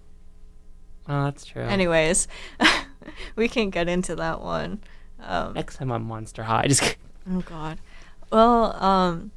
oh, 1.07 1.25
that's 1.25 1.45
true. 1.45 1.63
Anyways, 1.63 2.27
we 3.35 3.47
can't 3.47 3.71
get 3.71 3.87
into 3.87 4.15
that 4.15 4.41
one. 4.41 4.79
Um, 5.19 5.53
next 5.53 5.77
time 5.77 5.91
on 5.91 6.03
Monster 6.03 6.43
High, 6.43 6.65
just 6.67 6.81
kidding. 6.81 6.97
Oh 7.31 7.41
God. 7.41 7.79
Well, 8.31 8.83
um, 8.83 9.31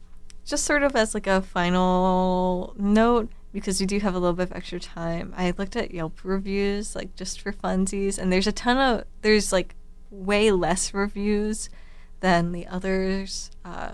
just 0.45 0.65
sort 0.65 0.83
of 0.83 0.97
as 0.97 1.15
like 1.15 1.27
a 1.27 1.43
final 1.43 2.75
note, 2.77 3.31
because 3.53 3.81
we 3.81 3.87
do 3.87 4.01
have 4.01 4.15
a 4.15 4.19
little 4.19 4.35
bit 4.35 4.51
of 4.51 4.53
extra 4.57 4.81
time. 4.81 5.33
I 5.37 5.53
looked 5.57 5.77
at 5.77 5.93
Yelp 5.93 6.21
reviews, 6.25 6.95
like 6.95 7.15
just 7.17 7.41
for 7.41 7.53
funsies, 7.53 8.19
and 8.19 8.33
there's 8.33 8.47
a 8.47 8.53
ton 8.53 8.79
of 8.79 9.05
there's 9.23 9.53
like 9.53 9.75
way 10.11 10.51
less 10.51 10.93
reviews 10.93 11.71
than 12.21 12.53
the 12.53 12.67
others, 12.67 13.51
uh, 13.65 13.93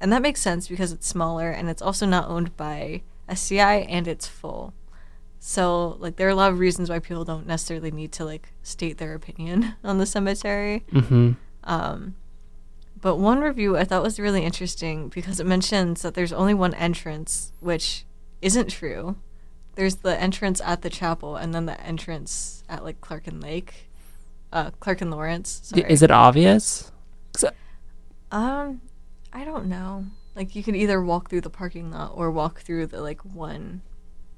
and 0.00 0.12
that 0.12 0.22
makes 0.22 0.40
sense 0.40 0.68
because 0.68 0.92
it's 0.92 1.06
smaller 1.06 1.50
and 1.50 1.68
it's 1.68 1.82
also 1.82 2.06
not 2.06 2.28
owned 2.28 2.56
by 2.56 3.02
SCI 3.28 3.76
and 3.88 4.06
it's 4.06 4.26
full. 4.26 4.74
So 5.48 5.96
like 6.00 6.16
there 6.16 6.26
are 6.26 6.30
a 6.30 6.34
lot 6.34 6.50
of 6.50 6.58
reasons 6.58 6.90
why 6.90 6.98
people 6.98 7.24
don't 7.24 7.46
necessarily 7.46 7.92
need 7.92 8.10
to 8.14 8.24
like 8.24 8.52
state 8.64 8.98
their 8.98 9.14
opinion 9.14 9.76
on 9.84 9.98
the 9.98 10.04
cemetery. 10.04 10.84
mm-hmm. 10.90 11.34
Um, 11.62 12.16
but 13.00 13.14
one 13.14 13.38
review 13.38 13.76
I 13.76 13.84
thought 13.84 14.02
was 14.02 14.18
really 14.18 14.42
interesting 14.42 15.08
because 15.08 15.38
it 15.38 15.46
mentions 15.46 16.02
that 16.02 16.14
there's 16.14 16.32
only 16.32 16.52
one 16.52 16.74
entrance, 16.74 17.52
which 17.60 18.04
isn't 18.42 18.70
true. 18.70 19.18
There's 19.76 19.96
the 19.96 20.20
entrance 20.20 20.60
at 20.62 20.82
the 20.82 20.90
chapel 20.90 21.36
and 21.36 21.54
then 21.54 21.66
the 21.66 21.80
entrance 21.80 22.64
at 22.68 22.82
like 22.82 23.00
Clark 23.00 23.28
and 23.28 23.40
Lake, 23.40 23.88
uh, 24.52 24.72
Clark 24.80 25.00
and 25.00 25.12
Lawrence. 25.12 25.60
Sorry. 25.62 25.84
Is 25.88 26.02
it 26.02 26.10
obvious? 26.10 26.90
Um, 28.32 28.80
I 29.32 29.44
don't 29.44 29.66
know. 29.66 30.06
Like 30.34 30.56
you 30.56 30.64
could 30.64 30.74
either 30.74 31.00
walk 31.00 31.30
through 31.30 31.42
the 31.42 31.50
parking 31.50 31.92
lot 31.92 32.14
or 32.16 32.32
walk 32.32 32.62
through 32.62 32.88
the 32.88 33.00
like 33.00 33.24
one, 33.24 33.82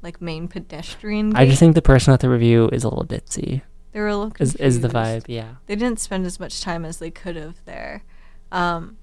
like 0.02 0.20
main 0.20 0.48
pedestrian. 0.48 1.34
I 1.36 1.46
just 1.46 1.58
think 1.58 1.74
the 1.74 1.82
person 1.82 2.12
at 2.14 2.20
the 2.20 2.28
review 2.30 2.68
is 2.72 2.84
a 2.84 2.88
little 2.88 3.04
ditzy. 3.06 3.62
they 3.92 4.00
were 4.00 4.08
a 4.08 4.16
little 4.16 4.32
Is 4.38 4.54
is 4.56 4.80
the 4.80 4.88
vibe? 4.88 5.24
Yeah. 5.26 5.56
they 5.66 5.76
didn't 5.76 6.00
spend 6.00 6.24
as 6.26 6.38
much 6.38 6.60
time 6.60 6.84
as 6.84 6.98
they 6.98 7.10
could 7.10 7.36
have 7.36 7.64
there. 7.64 8.04
Um, 8.52 8.96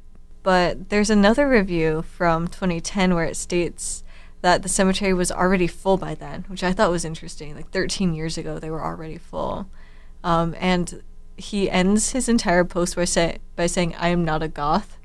but 0.43 0.89
there's 0.89 1.10
another 1.10 1.49
review 1.49 2.03
from 2.03 2.47
2010 2.47 3.13
where 3.15 3.25
it 3.25 3.36
states 3.36 4.03
that 4.41 4.62
the 4.62 4.69
cemetery 4.69 5.12
was 5.13 5.31
already 5.31 5.65
full 5.67 5.97
by 5.97 6.13
then, 6.13 6.45
which 6.47 6.63
I 6.63 6.71
thought 6.71 6.91
was 6.91 7.03
interesting. 7.03 7.55
Like 7.55 7.71
13 7.71 8.13
years 8.13 8.38
ago, 8.38 8.60
they 8.60 8.69
were 8.69 8.84
already 8.84 9.17
full. 9.17 9.67
Um, 10.23 10.55
and 10.60 11.01
he 11.36 11.69
ends 11.69 12.12
his 12.12 12.29
entire 12.29 12.63
post 12.63 12.95
by, 12.95 13.05
say, 13.05 13.39
by 13.55 13.65
saying, 13.65 13.95
I 13.95 14.10
am 14.10 14.23
not 14.23 14.43
a 14.43 14.47
goth. 14.47 14.97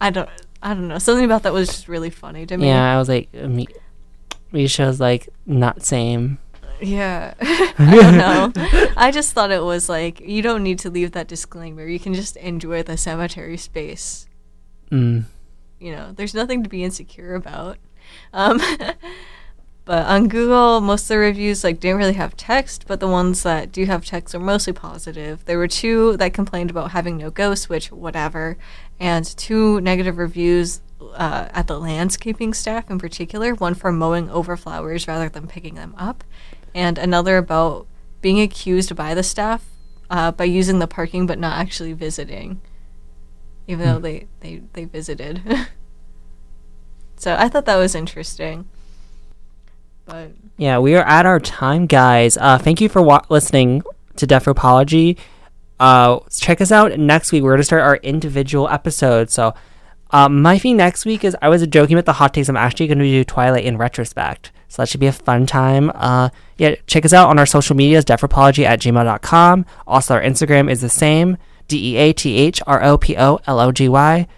I 0.00 0.10
don't, 0.10 0.28
I 0.66 0.74
don't 0.74 0.88
know. 0.88 0.98
Something 0.98 1.24
about 1.24 1.44
that 1.44 1.52
was 1.52 1.68
just 1.68 1.86
really 1.86 2.10
funny 2.10 2.44
to 2.44 2.56
me. 2.56 2.66
Yeah, 2.66 2.92
I 2.92 2.98
was 2.98 3.08
like, 3.08 3.28
uh, 3.40 3.46
me, 3.46 3.68
Misha's 4.50 4.98
like 4.98 5.28
not 5.46 5.84
same. 5.84 6.38
Yeah. 6.80 7.34
I 7.40 7.72
don't 7.78 8.16
know. 8.16 8.92
I 8.96 9.12
just 9.12 9.32
thought 9.32 9.52
it 9.52 9.62
was 9.62 9.88
like 9.88 10.18
you 10.18 10.42
don't 10.42 10.64
need 10.64 10.80
to 10.80 10.90
leave 10.90 11.12
that 11.12 11.28
disclaimer. 11.28 11.86
You 11.86 12.00
can 12.00 12.14
just 12.14 12.36
enjoy 12.38 12.82
the 12.82 12.96
cemetery 12.96 13.56
space. 13.56 14.26
Mm. 14.90 15.26
You 15.78 15.92
know, 15.92 16.10
there's 16.10 16.34
nothing 16.34 16.64
to 16.64 16.68
be 16.68 16.82
insecure 16.82 17.36
about. 17.36 17.78
Um, 18.32 18.60
but 19.84 20.04
on 20.06 20.26
Google, 20.26 20.80
most 20.80 21.02
of 21.02 21.08
the 21.10 21.18
reviews 21.18 21.62
like 21.62 21.78
didn't 21.78 21.98
really 21.98 22.14
have 22.14 22.36
text, 22.36 22.86
but 22.88 22.98
the 22.98 23.06
ones 23.06 23.44
that 23.44 23.70
do 23.70 23.86
have 23.86 24.04
text 24.04 24.34
are 24.34 24.40
mostly 24.40 24.72
positive. 24.72 25.44
There 25.44 25.58
were 25.58 25.68
two 25.68 26.16
that 26.16 26.34
complained 26.34 26.70
about 26.70 26.90
having 26.90 27.18
no 27.18 27.30
ghosts, 27.30 27.68
which 27.68 27.92
whatever, 27.92 28.58
and 29.00 29.24
two 29.36 29.80
negative 29.80 30.18
reviews 30.18 30.80
uh, 31.14 31.48
at 31.52 31.66
the 31.66 31.78
landscaping 31.78 32.54
staff 32.54 32.90
in 32.90 32.98
particular. 32.98 33.54
One 33.54 33.74
for 33.74 33.92
mowing 33.92 34.28
over 34.30 34.56
flowers 34.56 35.06
rather 35.08 35.28
than 35.28 35.46
picking 35.46 35.74
them 35.74 35.94
up, 35.98 36.24
and 36.74 36.98
another 36.98 37.36
about 37.36 37.86
being 38.22 38.40
accused 38.40 38.94
by 38.96 39.14
the 39.14 39.22
staff 39.22 39.64
uh, 40.10 40.32
by 40.32 40.44
using 40.44 40.78
the 40.78 40.86
parking 40.86 41.26
but 41.26 41.38
not 41.38 41.58
actually 41.58 41.92
visiting, 41.92 42.60
even 43.66 43.86
though 43.86 43.96
Hmm. 43.96 44.02
they 44.02 44.26
they 44.40 44.62
they 44.72 44.84
visited. 44.84 45.42
so 47.16 47.34
I 47.38 47.48
thought 47.48 47.66
that 47.66 47.76
was 47.76 47.94
interesting. 47.94 48.66
But 50.04 50.32
Yeah, 50.56 50.78
we 50.78 50.94
are 50.94 51.04
at 51.04 51.26
our 51.26 51.40
time, 51.40 51.86
guys. 51.86 52.36
Uh, 52.36 52.58
thank 52.58 52.80
you 52.80 52.88
for 52.88 53.02
wa- 53.02 53.24
listening 53.28 53.82
to 54.16 54.26
Deathropology. 54.26 55.16
Uh, 55.78 56.20
check 56.30 56.60
us 56.60 56.72
out 56.72 56.98
next 56.98 57.32
week. 57.32 57.42
We're 57.42 57.50
going 57.50 57.60
to 57.60 57.64
start 57.64 57.82
our 57.82 57.96
individual 57.96 58.68
episodes. 58.68 59.32
So, 59.34 59.54
um, 60.10 60.40
my 60.40 60.58
thing 60.58 60.76
next 60.76 61.04
week 61.04 61.24
is 61.24 61.36
I 61.42 61.48
was 61.48 61.66
joking 61.66 61.96
about 61.96 62.06
the 62.06 62.14
hot 62.14 62.32
takes. 62.34 62.48
I'm 62.48 62.56
actually 62.56 62.86
going 62.86 62.98
to 62.98 63.04
do 63.04 63.24
Twilight 63.24 63.64
in 63.64 63.76
retrospect. 63.76 64.52
So 64.68 64.82
that 64.82 64.88
should 64.88 65.00
be 65.00 65.06
a 65.06 65.12
fun 65.12 65.46
time. 65.46 65.90
Uh, 65.94 66.30
yeah, 66.58 66.74
check 66.86 67.04
us 67.04 67.12
out 67.12 67.28
on 67.28 67.38
our 67.38 67.46
social 67.46 67.76
medias, 67.76 68.04
deathropology 68.04 68.64
at 68.64 68.80
gmail.com. 68.80 69.66
Also, 69.86 70.14
our 70.14 70.22
Instagram 70.22 70.70
is 70.70 70.80
the 70.80 70.88
same, 70.88 71.36
D 71.68 71.94
E 71.94 71.96
A 71.96 72.12
T 72.12 72.36
H 72.36 72.60
R 72.66 72.82
O 72.82 72.98
P 72.98 73.16
O 73.16 73.40
L 73.46 73.60
O 73.60 73.72
G 73.72 73.88
Y. 73.88 74.26